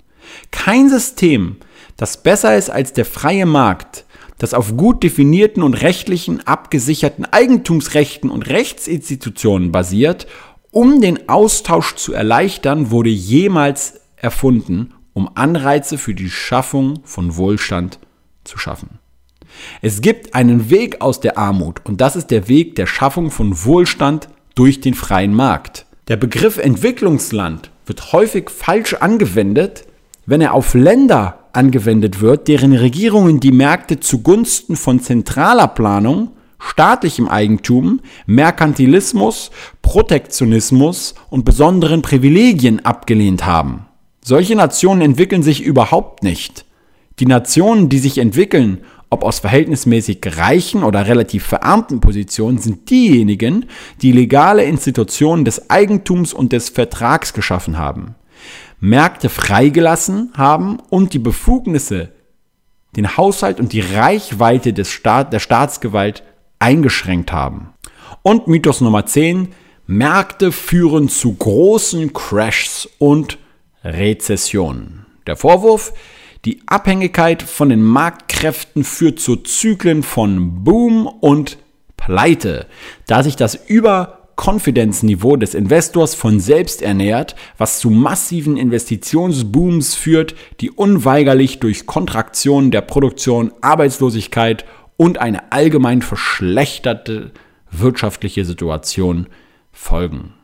Kein 0.50 0.88
System, 0.88 1.56
das 1.96 2.22
besser 2.22 2.56
ist 2.56 2.70
als 2.70 2.92
der 2.92 3.04
freie 3.04 3.46
Markt, 3.46 4.04
das 4.38 4.54
auf 4.54 4.76
gut 4.76 5.02
definierten 5.02 5.62
und 5.62 5.74
rechtlichen 5.74 6.46
abgesicherten 6.46 7.26
Eigentumsrechten 7.26 8.30
und 8.30 8.48
Rechtsinstitutionen 8.48 9.70
basiert, 9.70 10.26
um 10.72 11.00
den 11.00 11.28
Austausch 11.28 11.96
zu 11.96 12.12
erleichtern, 12.12 12.90
wurde 12.90 13.10
jemals 13.10 14.00
erfunden 14.16 14.94
um 15.12 15.30
Anreize 15.34 15.98
für 15.98 16.14
die 16.14 16.30
Schaffung 16.30 17.00
von 17.04 17.36
Wohlstand 17.36 17.98
zu 18.44 18.58
schaffen. 18.58 18.98
Es 19.82 20.00
gibt 20.00 20.34
einen 20.34 20.70
Weg 20.70 21.00
aus 21.00 21.20
der 21.20 21.38
Armut 21.38 21.80
und 21.84 22.00
das 22.00 22.16
ist 22.16 22.30
der 22.30 22.48
Weg 22.48 22.76
der 22.76 22.86
Schaffung 22.86 23.30
von 23.30 23.64
Wohlstand 23.64 24.28
durch 24.54 24.80
den 24.80 24.94
freien 24.94 25.34
Markt. 25.34 25.86
Der 26.08 26.16
Begriff 26.16 26.58
Entwicklungsland 26.58 27.70
wird 27.86 28.12
häufig 28.12 28.50
falsch 28.50 28.94
angewendet, 28.94 29.84
wenn 30.26 30.40
er 30.40 30.54
auf 30.54 30.74
Länder 30.74 31.40
angewendet 31.52 32.20
wird, 32.20 32.48
deren 32.48 32.72
Regierungen 32.72 33.40
die 33.40 33.52
Märkte 33.52 34.00
zugunsten 34.00 34.76
von 34.76 35.00
zentraler 35.00 35.68
Planung, 35.68 36.30
staatlichem 36.58 37.28
Eigentum, 37.28 38.00
Merkantilismus, 38.26 39.50
Protektionismus 39.82 41.14
und 41.30 41.44
besonderen 41.44 42.02
Privilegien 42.02 42.84
abgelehnt 42.84 43.46
haben. 43.46 43.86
Solche 44.22 44.54
Nationen 44.54 45.00
entwickeln 45.00 45.42
sich 45.42 45.62
überhaupt 45.62 46.22
nicht. 46.22 46.64
Die 47.18 47.26
Nationen, 47.26 47.88
die 47.88 47.98
sich 47.98 48.18
entwickeln, 48.18 48.84
ob 49.10 49.24
aus 49.24 49.40
verhältnismäßig 49.40 50.20
reichen 50.24 50.84
oder 50.84 51.06
relativ 51.06 51.44
verarmten 51.44 52.00
Positionen, 52.00 52.58
sind 52.58 52.88
diejenigen, 52.90 53.66
die 54.02 54.12
legale 54.12 54.64
Institutionen 54.64 55.44
des 55.44 55.68
Eigentums 55.68 56.32
und 56.32 56.52
des 56.52 56.68
Vertrags 56.68 57.32
geschaffen 57.32 57.76
haben, 57.76 58.14
Märkte 58.78 59.28
freigelassen 59.28 60.30
haben 60.36 60.78
und 60.90 61.12
die 61.12 61.18
Befugnisse, 61.18 62.12
den 62.96 63.16
Haushalt 63.16 63.58
und 63.58 63.72
die 63.72 63.80
Reichweite 63.80 64.72
des 64.72 64.90
Staat, 64.90 65.32
der 65.32 65.40
Staatsgewalt 65.40 66.22
eingeschränkt 66.58 67.32
haben. 67.32 67.70
Und 68.22 68.48
Mythos 68.48 68.80
Nummer 68.80 69.06
10, 69.06 69.48
Märkte 69.86 70.52
führen 70.52 71.08
zu 71.08 71.34
großen 71.34 72.12
Crashs 72.12 72.88
und 72.98 73.38
Rezession. 73.84 75.06
Der 75.26 75.36
Vorwurf, 75.36 75.92
die 76.44 76.62
Abhängigkeit 76.66 77.42
von 77.42 77.68
den 77.68 77.82
Marktkräften 77.82 78.84
führt 78.84 79.20
zu 79.20 79.36
Zyklen 79.36 80.02
von 80.02 80.64
Boom 80.64 81.06
und 81.06 81.58
Pleite, 81.96 82.66
da 83.06 83.22
sich 83.22 83.36
das 83.36 83.54
Überkonfidenzniveau 83.54 85.36
des 85.36 85.54
Investors 85.54 86.14
von 86.14 86.40
selbst 86.40 86.80
ernährt, 86.80 87.36
was 87.58 87.78
zu 87.78 87.90
massiven 87.90 88.56
Investitionsbooms 88.56 89.94
führt, 89.94 90.34
die 90.60 90.70
unweigerlich 90.70 91.60
durch 91.60 91.86
Kontraktion 91.86 92.70
der 92.70 92.80
Produktion, 92.80 93.52
Arbeitslosigkeit 93.60 94.64
und 94.96 95.18
eine 95.18 95.52
allgemein 95.52 96.00
verschlechterte 96.00 97.32
wirtschaftliche 97.70 98.44
Situation 98.44 99.26
folgen. 99.72 100.34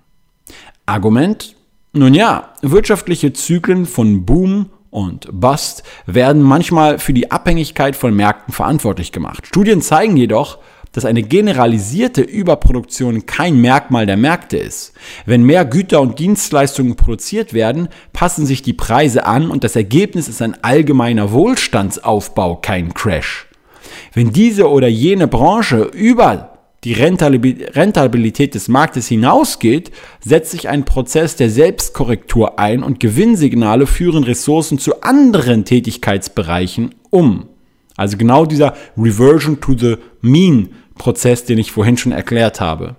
Argument 0.84 1.55
nun 1.92 2.14
ja, 2.14 2.52
wirtschaftliche 2.62 3.32
Zyklen 3.32 3.86
von 3.86 4.26
Boom 4.26 4.70
und 4.90 5.28
Bust 5.32 5.82
werden 6.06 6.42
manchmal 6.42 6.98
für 6.98 7.12
die 7.12 7.30
Abhängigkeit 7.30 7.96
von 7.96 8.14
Märkten 8.14 8.52
verantwortlich 8.52 9.12
gemacht. 9.12 9.46
Studien 9.46 9.82
zeigen 9.82 10.16
jedoch, 10.16 10.58
dass 10.92 11.04
eine 11.04 11.22
generalisierte 11.22 12.22
Überproduktion 12.22 13.26
kein 13.26 13.60
Merkmal 13.60 14.06
der 14.06 14.16
Märkte 14.16 14.56
ist. 14.56 14.94
Wenn 15.26 15.42
mehr 15.42 15.66
Güter 15.66 16.00
und 16.00 16.18
Dienstleistungen 16.18 16.96
produziert 16.96 17.52
werden, 17.52 17.88
passen 18.14 18.46
sich 18.46 18.62
die 18.62 18.72
Preise 18.72 19.26
an 19.26 19.50
und 19.50 19.62
das 19.62 19.76
Ergebnis 19.76 20.28
ist 20.28 20.40
ein 20.40 20.56
allgemeiner 20.64 21.32
Wohlstandsaufbau, 21.32 22.56
kein 22.56 22.94
Crash. 22.94 23.46
Wenn 24.14 24.32
diese 24.32 24.70
oder 24.70 24.88
jene 24.88 25.28
Branche 25.28 25.82
über 25.82 26.55
die 26.86 26.92
Rentabilität 26.92 28.54
des 28.54 28.68
Marktes 28.68 29.08
hinausgeht, 29.08 29.90
setzt 30.24 30.52
sich 30.52 30.68
ein 30.68 30.84
Prozess 30.84 31.34
der 31.34 31.50
Selbstkorrektur 31.50 32.60
ein 32.60 32.84
und 32.84 33.00
Gewinnsignale 33.00 33.88
führen 33.88 34.22
Ressourcen 34.22 34.78
zu 34.78 35.00
anderen 35.02 35.64
Tätigkeitsbereichen 35.64 36.94
um. 37.10 37.48
Also 37.96 38.16
genau 38.16 38.46
dieser 38.46 38.76
Reversion 38.96 39.60
to 39.60 39.76
the 39.76 39.96
Mean 40.20 40.68
Prozess, 40.94 41.44
den 41.44 41.58
ich 41.58 41.72
vorhin 41.72 41.96
schon 41.96 42.12
erklärt 42.12 42.60
habe. 42.60 42.94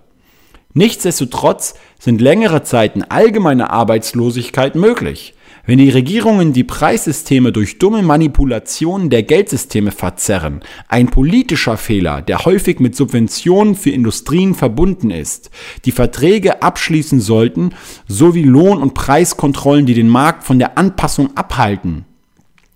Nichtsdestotrotz 0.73 1.75
sind 1.97 2.19
längere 2.19 2.63
Zeiten 2.63 3.03
allgemeine 3.03 3.69
Arbeitslosigkeit 3.69 4.75
möglich. 4.75 5.33
Wenn 5.67 5.79
die 5.79 5.89
Regierungen 5.89 6.53
die 6.53 6.63
Preissysteme 6.63 7.51
durch 7.51 7.77
dumme 7.77 8.01
Manipulationen 8.01 9.09
der 9.09 9.23
Geldsysteme 9.23 9.91
verzerren, 9.91 10.61
ein 10.87 11.07
politischer 11.07 11.75
Fehler, 11.75 12.21
der 12.21 12.45
häufig 12.45 12.79
mit 12.79 12.95
Subventionen 12.95 13.75
für 13.75 13.89
Industrien 13.89 14.55
verbunden 14.55 15.11
ist, 15.11 15.51
die 15.83 15.91
Verträge 15.91 16.61
abschließen 16.63 17.19
sollten, 17.19 17.71
sowie 18.07 18.43
Lohn- 18.43 18.81
und 18.81 18.93
Preiskontrollen, 18.93 19.85
die 19.85 19.93
den 19.93 20.07
Markt 20.07 20.45
von 20.45 20.57
der 20.57 20.77
Anpassung 20.77 21.35
abhalten. 21.35 22.05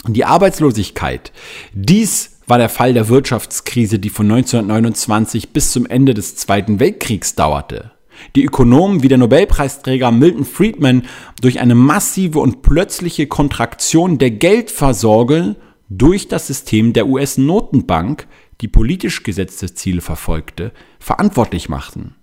Die 0.05 0.25
Arbeitslosigkeit. 0.25 1.31
Dies 1.73 2.39
war 2.45 2.57
der 2.57 2.67
Fall 2.67 2.93
der 2.93 3.07
Wirtschaftskrise, 3.07 3.99
die 3.99 4.09
von 4.09 4.29
1929 4.29 5.53
bis 5.53 5.71
zum 5.71 5.85
Ende 5.85 6.13
des 6.13 6.35
Zweiten 6.35 6.81
Weltkriegs 6.81 7.35
dauerte 7.35 7.91
die 8.35 8.45
Ökonomen 8.45 9.03
wie 9.03 9.07
der 9.07 9.17
Nobelpreisträger 9.17 10.11
Milton 10.11 10.45
Friedman 10.45 11.03
durch 11.41 11.59
eine 11.59 11.75
massive 11.75 12.39
und 12.39 12.61
plötzliche 12.61 13.27
Kontraktion 13.27 14.17
der 14.17 14.31
Geldversorgung 14.31 15.55
durch 15.89 16.27
das 16.27 16.47
System 16.47 16.93
der 16.93 17.07
US-Notenbank, 17.07 18.27
die 18.61 18.67
politisch 18.67 19.23
gesetzte 19.23 19.73
Ziele 19.73 20.01
verfolgte, 20.01 20.71
verantwortlich 20.99 21.67
machten. 21.67 22.15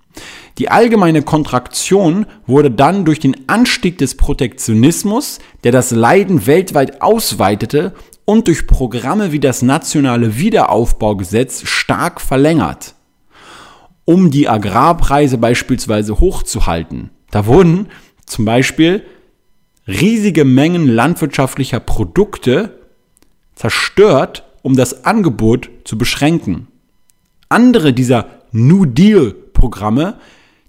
Die 0.57 0.71
allgemeine 0.71 1.23
Kontraktion 1.23 2.27
wurde 2.47 2.71
dann 2.71 3.05
durch 3.05 3.21
den 3.21 3.49
Anstieg 3.49 3.99
des 3.99 4.17
Protektionismus, 4.17 5.39
der 5.65 5.73
das 5.73 5.91
Leiden 5.91 6.47
weltweit 6.47 7.03
ausweitete, 7.03 7.95
und 8.25 8.47
durch 8.47 8.67
Programme 8.67 9.33
wie 9.33 9.41
das 9.41 9.63
nationale 9.63 10.37
Wiederaufbaugesetz 10.37 11.67
stark 11.67 12.21
verlängert. 12.21 12.95
Um 14.09 14.31
die 14.31 14.49
Agrarpreise 14.49 15.37
beispielsweise 15.37 16.19
hochzuhalten. 16.19 17.11
Da 17.31 17.45
wurden 17.45 17.89
zum 18.25 18.47
Beispiel 18.47 19.03
riesige 19.87 20.47
Mengen 20.47 20.89
landwirtschaftlicher 20.89 21.79
Produkte 21.79 22.79
zerstört, 23.55 24.45
um 24.63 24.77
das 24.77 25.05
Angebot 25.05 25.69
zu 25.85 25.99
beschränken. 25.99 26.69
Andere 27.51 27.93
dieser 27.93 28.29
New 28.51 28.87
Deal-Programme 28.87 30.17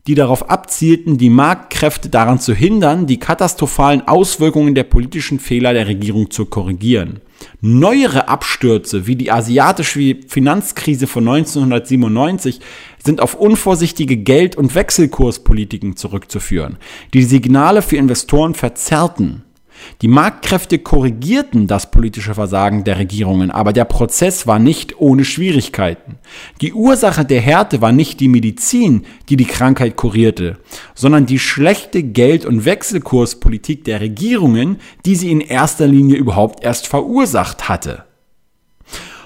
die 0.07 0.15
darauf 0.15 0.49
abzielten, 0.49 1.19
die 1.19 1.29
Marktkräfte 1.29 2.09
daran 2.09 2.39
zu 2.39 2.55
hindern, 2.55 3.05
die 3.05 3.19
katastrophalen 3.19 4.07
Auswirkungen 4.07 4.73
der 4.73 4.85
politischen 4.85 5.39
Fehler 5.39 5.71
der 5.73 5.85
Regierung 5.85 6.31
zu 6.31 6.45
korrigieren. 6.45 7.19
Neuere 7.61 8.27
Abstürze 8.27 9.07
wie 9.07 9.15
die 9.15 9.31
asiatische 9.31 10.17
Finanzkrise 10.27 11.07
von 11.07 11.27
1997 11.27 12.59
sind 13.03 13.21
auf 13.21 13.35
unvorsichtige 13.35 14.17
Geld- 14.17 14.55
und 14.55 14.75
Wechselkurspolitiken 14.75 15.95
zurückzuführen, 15.95 16.77
die 17.13 17.23
Signale 17.23 17.81
für 17.81 17.97
Investoren 17.97 18.53
verzerrten. 18.53 19.43
Die 20.01 20.07
Marktkräfte 20.07 20.79
korrigierten 20.79 21.67
das 21.67 21.91
politische 21.91 22.33
Versagen 22.33 22.83
der 22.83 22.97
Regierungen, 22.97 23.51
aber 23.51 23.73
der 23.73 23.85
Prozess 23.85 24.47
war 24.47 24.59
nicht 24.59 24.99
ohne 24.99 25.25
Schwierigkeiten. 25.25 26.17
Die 26.61 26.73
Ursache 26.73 27.25
der 27.25 27.41
Härte 27.41 27.81
war 27.81 27.91
nicht 27.91 28.19
die 28.19 28.27
Medizin, 28.27 29.05
die 29.29 29.37
die 29.37 29.45
Krankheit 29.45 29.95
kurierte, 29.95 30.57
sondern 30.95 31.25
die 31.25 31.39
schlechte 31.39 32.03
Geld- 32.03 32.45
und 32.45 32.65
Wechselkurspolitik 32.65 33.83
der 33.83 34.01
Regierungen, 34.01 34.77
die 35.05 35.15
sie 35.15 35.31
in 35.31 35.41
erster 35.41 35.87
Linie 35.87 36.17
überhaupt 36.17 36.63
erst 36.63 36.87
verursacht 36.87 37.69
hatte. 37.69 38.08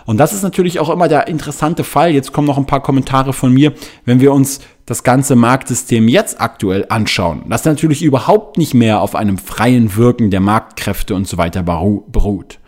Und 0.06 0.18
das 0.18 0.34
ist 0.34 0.44
natürlich 0.44 0.80
auch 0.80 0.90
immer 0.90 1.08
der 1.08 1.28
interessante 1.28 1.84
Fall. 1.84 2.12
Jetzt 2.12 2.34
kommen 2.34 2.48
noch 2.48 2.58
ein 2.58 2.66
paar 2.66 2.84
Kommentare 2.84 3.34
von 3.34 3.54
mir, 3.54 3.74
wenn 4.06 4.20
wir 4.20 4.34
uns 4.34 4.60
das 4.86 5.04
ganze 5.04 5.36
Marktsystem 5.36 6.08
jetzt 6.08 6.42
aktuell 6.42 6.86
anschauen, 6.90 7.44
das 7.48 7.64
natürlich 7.64 8.04
überhaupt 8.04 8.58
nicht 8.58 8.74
mehr 8.74 9.02
auf 9.02 9.16
einem 9.16 9.38
freien 9.38 9.96
Wirken 9.96 10.30
der 10.30 10.42
Marktkräfte 10.42 11.16
und 11.16 11.28
so 11.28 11.38
weiter 11.38 11.64
beruht. 11.64 12.60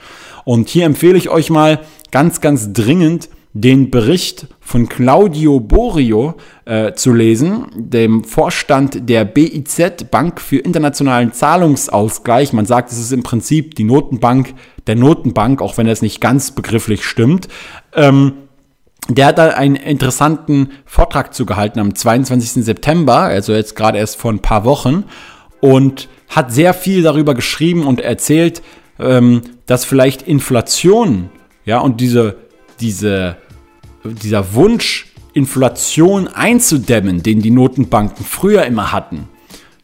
Und 0.46 0.70
hier 0.70 0.86
empfehle 0.86 1.18
ich 1.18 1.30
euch 1.30 1.50
mal 1.50 1.82
ganz, 2.12 2.40
ganz 2.40 2.72
dringend 2.72 3.30
den 3.58 3.90
Bericht 3.90 4.48
von 4.60 4.90
Claudio 4.90 5.62
Borio 5.62 6.36
äh, 6.66 6.92
zu 6.92 7.14
lesen, 7.14 7.68
dem 7.74 8.26
Vorstand 8.26 9.08
der 9.10 9.24
BIZ 9.24 10.12
Bank 10.12 10.42
für 10.42 10.58
internationalen 10.58 11.32
Zahlungsausgleich. 11.32 12.52
Man 12.52 12.66
sagt, 12.66 12.92
es 12.92 13.00
ist 13.00 13.14
im 13.14 13.24
Prinzip 13.24 13.76
die 13.76 13.86
Notenbank 13.86 14.54
der 14.88 14.98
Notenbank, 14.98 15.62
auch 15.62 15.78
wenn 15.78 15.88
es 15.88 16.02
nicht 16.02 16.20
ganz 16.20 16.52
begrifflich 16.52 17.06
stimmt. 17.06 17.48
Ähm, 17.94 18.34
der 19.08 19.28
hat 19.28 19.38
da 19.38 19.48
einen 19.52 19.78
interessanten 19.78 20.72
Vortrag 20.86 21.34
zugehalten 21.34 21.80
am 21.80 21.96
22. 21.96 22.66
September, 22.66 23.20
also 23.20 23.54
jetzt 23.54 23.78
gerade 23.78 24.00
erst 24.00 24.18
vor 24.18 24.34
ein 24.34 24.40
paar 24.40 24.66
Wochen, 24.66 25.06
und 25.62 26.10
hat 26.28 26.52
sehr 26.52 26.74
viel 26.74 27.04
darüber 27.04 27.34
geschrieben 27.36 27.88
und 27.88 28.02
erzählt, 28.02 28.62
ähm, 29.00 29.44
dass 29.66 29.86
vielleicht 29.86 30.24
Inflation, 30.24 31.30
ja, 31.64 31.80
und 31.80 32.02
diese, 32.02 32.36
diese, 32.82 33.38
dieser 34.14 34.54
Wunsch, 34.54 35.08
Inflation 35.34 36.28
einzudämmen, 36.30 37.22
den 37.22 37.42
die 37.42 37.52
Notenbanken 37.52 38.26
früher 38.26 38.66
immer 38.66 38.92
hatten, 38.92 39.28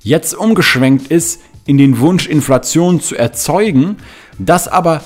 jetzt 0.01 0.33
umgeschwenkt 0.33 1.11
ist 1.11 1.41
in 1.65 1.77
den 1.77 1.99
Wunsch, 1.99 2.27
Inflation 2.27 3.01
zu 3.01 3.15
erzeugen, 3.15 3.97
dass 4.39 4.67
aber 4.67 5.03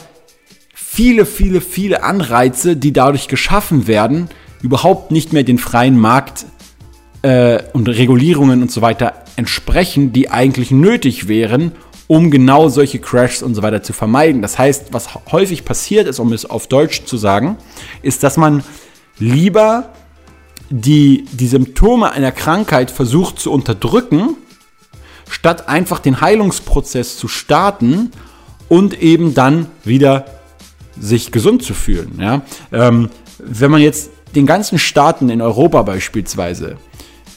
viele, 0.74 1.26
viele, 1.26 1.62
viele 1.62 2.04
Anreize, 2.04 2.78
die 2.78 2.94
dadurch 2.94 3.28
geschaffen 3.28 3.88
werden, 3.88 4.30
überhaupt 4.62 5.12
nicht 5.12 5.34
mehr 5.34 5.44
den 5.44 5.58
freien 5.58 6.00
Markt 6.00 6.46
äh, 7.22 7.62
und 7.74 7.90
Regulierungen 7.90 8.62
und 8.62 8.72
so 8.72 8.82
weiter 8.82 9.26
entsprechen, 9.36 10.14
die 10.14 10.30
eigentlich 10.30 10.72
nötig 10.72 11.28
wären, 11.28 11.74
um 12.08 12.32
genau 12.32 12.70
solche 12.70 13.00
Crashs 13.00 13.42
und 13.42 13.56
so 13.56 13.64
weiter 13.64 13.84
zu 13.84 13.94
vermeiden. 13.94 14.42
Das 14.42 14.58
heißt, 14.58 14.94
was 14.94 15.10
häufig 15.32 15.66
passiert 15.66 16.08
ist, 16.08 16.20
um 16.20 16.32
es 16.34 16.46
auf 16.46 16.68
Deutsch 16.68 17.06
zu 17.06 17.18
sagen, 17.18 17.58
ist, 18.02 18.24
dass 18.24 18.38
man 18.38 18.64
lieber 19.18 19.90
die, 20.70 21.26
die 21.32 21.48
Symptome 21.48 22.12
einer 22.12 22.32
Krankheit 22.32 22.92
versucht 22.92 23.40
zu 23.40 23.52
unterdrücken, 23.52 24.38
statt 25.30 25.68
einfach 25.70 26.00
den 26.00 26.22
Heilungsprozess 26.22 27.18
zu 27.18 27.28
starten 27.28 28.12
und 28.70 29.02
eben 29.02 29.34
dann 29.34 29.68
wieder 29.84 30.26
sich 31.00 31.32
gesund 31.32 31.64
zu 31.64 31.74
fühlen. 31.74 32.18
Ja? 32.20 32.42
Ähm, 32.72 33.10
wenn 33.40 33.72
man 33.72 33.82
jetzt 33.82 34.12
den 34.36 34.46
ganzen 34.46 34.80
Staaten 34.80 35.30
in 35.30 35.42
Europa 35.42 35.82
beispielsweise 35.84 36.78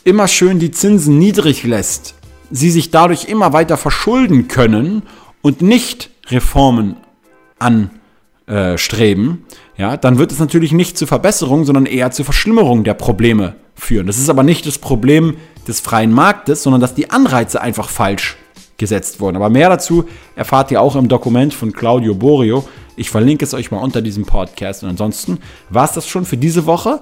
immer 0.05 0.29
schön 0.29 0.59
die 0.59 0.71
Zinsen 0.71 1.19
niedrig 1.19 1.65
lässt, 1.65 2.15
sie 2.51 2.71
sich 2.71 2.91
dadurch 2.91 3.27
immer 3.27 3.53
weiter 3.53 3.77
verschulden 3.77 4.49
können 4.49 5.03
und 5.43 5.61
nicht 5.61 6.11
Reformen 6.29 6.97
anstreben, 7.59 9.45
ja, 9.79 9.97
dann 9.97 10.19
wird 10.19 10.33
es 10.33 10.41
natürlich 10.41 10.73
nicht 10.73 10.99
zur 10.99 11.07
Verbesserung, 11.07 11.65
sondern 11.65 11.87
eher 11.87 12.11
zur 12.11 12.25
Verschlimmerung 12.25 12.83
der 12.83 12.95
Probleme 12.95 13.55
führen. 13.77 14.09
Das 14.09 14.19
ist 14.19 14.29
aber 14.29 14.43
nicht 14.43 14.67
das 14.67 14.79
Problem 14.79 15.37
des 15.69 15.79
freien 15.79 16.13
Marktes, 16.13 16.65
sondern 16.65 16.81
dass 16.81 16.95
die 16.95 17.11
Anreize 17.11 17.61
einfach 17.61 17.89
falsch 17.89 18.37
gesetzt 18.77 19.21
wurden. 19.21 19.37
Aber 19.37 19.51
mehr 19.51 19.69
dazu 19.69 20.05
erfahrt 20.35 20.73
ihr 20.73 20.83
auch 20.83 20.97
im 20.97 21.09
Dokument 21.09 21.55
von 21.55 21.73
Claudio 21.73 22.15
Borio. 22.15 22.67
Ich 22.97 23.11
verlinke 23.11 23.45
es 23.45 23.55
euch 23.55 23.71
mal 23.71 23.79
unter 23.79 24.03
diesem 24.03 24.25
Podcast. 24.25 24.83
Und 24.83 24.91
ansonsten 24.91 25.39
war 25.71 25.85
es 25.85 25.93
das 25.93 26.09
schon 26.09 26.25
für 26.25 26.37
diese 26.37 26.67
Woche. 26.67 27.01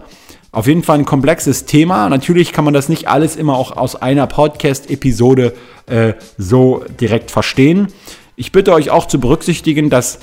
Auf 0.53 0.67
jeden 0.67 0.83
Fall 0.83 0.99
ein 0.99 1.07
komplexes 1.07 1.65
Thema. 1.65 2.11
Natürlich 2.11 2.53
kann 2.53 2.65
man 2.65 2.75
das 2.75 2.91
nicht 2.91 3.09
alles 3.09 3.37
immer 3.37 3.57
auch 3.57 3.77
aus 3.77 3.97
einer 3.97 4.27
Podcast-Episode 4.27 5.55
äh, 5.87 6.13
so 6.37 6.85
direkt 7.01 7.31
verstehen. 7.31 7.89
Ich 8.37 8.53
bitte 8.53 8.75
euch 8.75 8.91
auch 8.91 9.07
zu 9.07 9.19
berücksichtigen, 9.19 9.89
dass 9.89 10.19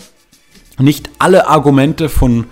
nicht 0.79 1.09
alle 1.19 1.47
Argumente 1.47 2.09
von, 2.09 2.45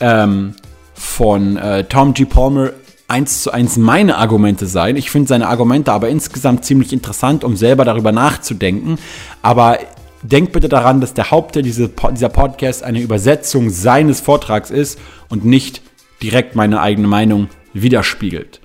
ähm, 0.00 0.54
von 0.94 1.56
äh, 1.56 1.84
Tom 1.84 2.14
G. 2.14 2.24
Palmer 2.24 2.70
eins 3.08 3.42
zu 3.42 3.50
eins 3.50 3.76
meine 3.76 4.16
Argumente 4.16 4.66
sein. 4.66 4.96
Ich 4.96 5.10
finde 5.10 5.28
seine 5.28 5.48
Argumente 5.48 5.92
aber 5.92 6.08
insgesamt 6.08 6.64
ziemlich 6.64 6.92
interessant, 6.92 7.44
um 7.44 7.56
selber 7.56 7.84
darüber 7.84 8.10
nachzudenken. 8.10 8.98
Aber 9.42 9.78
denkt 10.22 10.52
bitte 10.52 10.68
daran, 10.68 11.00
dass 11.00 11.14
der 11.14 11.30
Hauptteil 11.30 11.62
dieser 11.62 11.88
Podcast 11.88 12.82
eine 12.82 13.00
Übersetzung 13.00 13.70
seines 13.70 14.20
Vortrags 14.20 14.70
ist 14.70 14.98
und 15.28 15.44
nicht 15.44 15.82
direkt 16.22 16.56
meine 16.56 16.80
eigene 16.80 17.08
Meinung 17.08 17.48
widerspiegelt. 17.74 18.60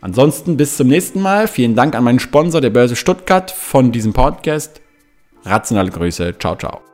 Ansonsten 0.00 0.56
bis 0.56 0.76
zum 0.76 0.88
nächsten 0.88 1.20
Mal. 1.20 1.46
Vielen 1.46 1.74
Dank 1.74 1.94
an 1.94 2.04
meinen 2.04 2.20
Sponsor 2.20 2.60
der 2.60 2.70
Börse 2.70 2.96
Stuttgart 2.96 3.50
von 3.50 3.92
diesem 3.92 4.12
Podcast. 4.12 4.80
Rationale 5.44 5.90
Grüße. 5.90 6.34
Ciao, 6.38 6.56
ciao. 6.56 6.89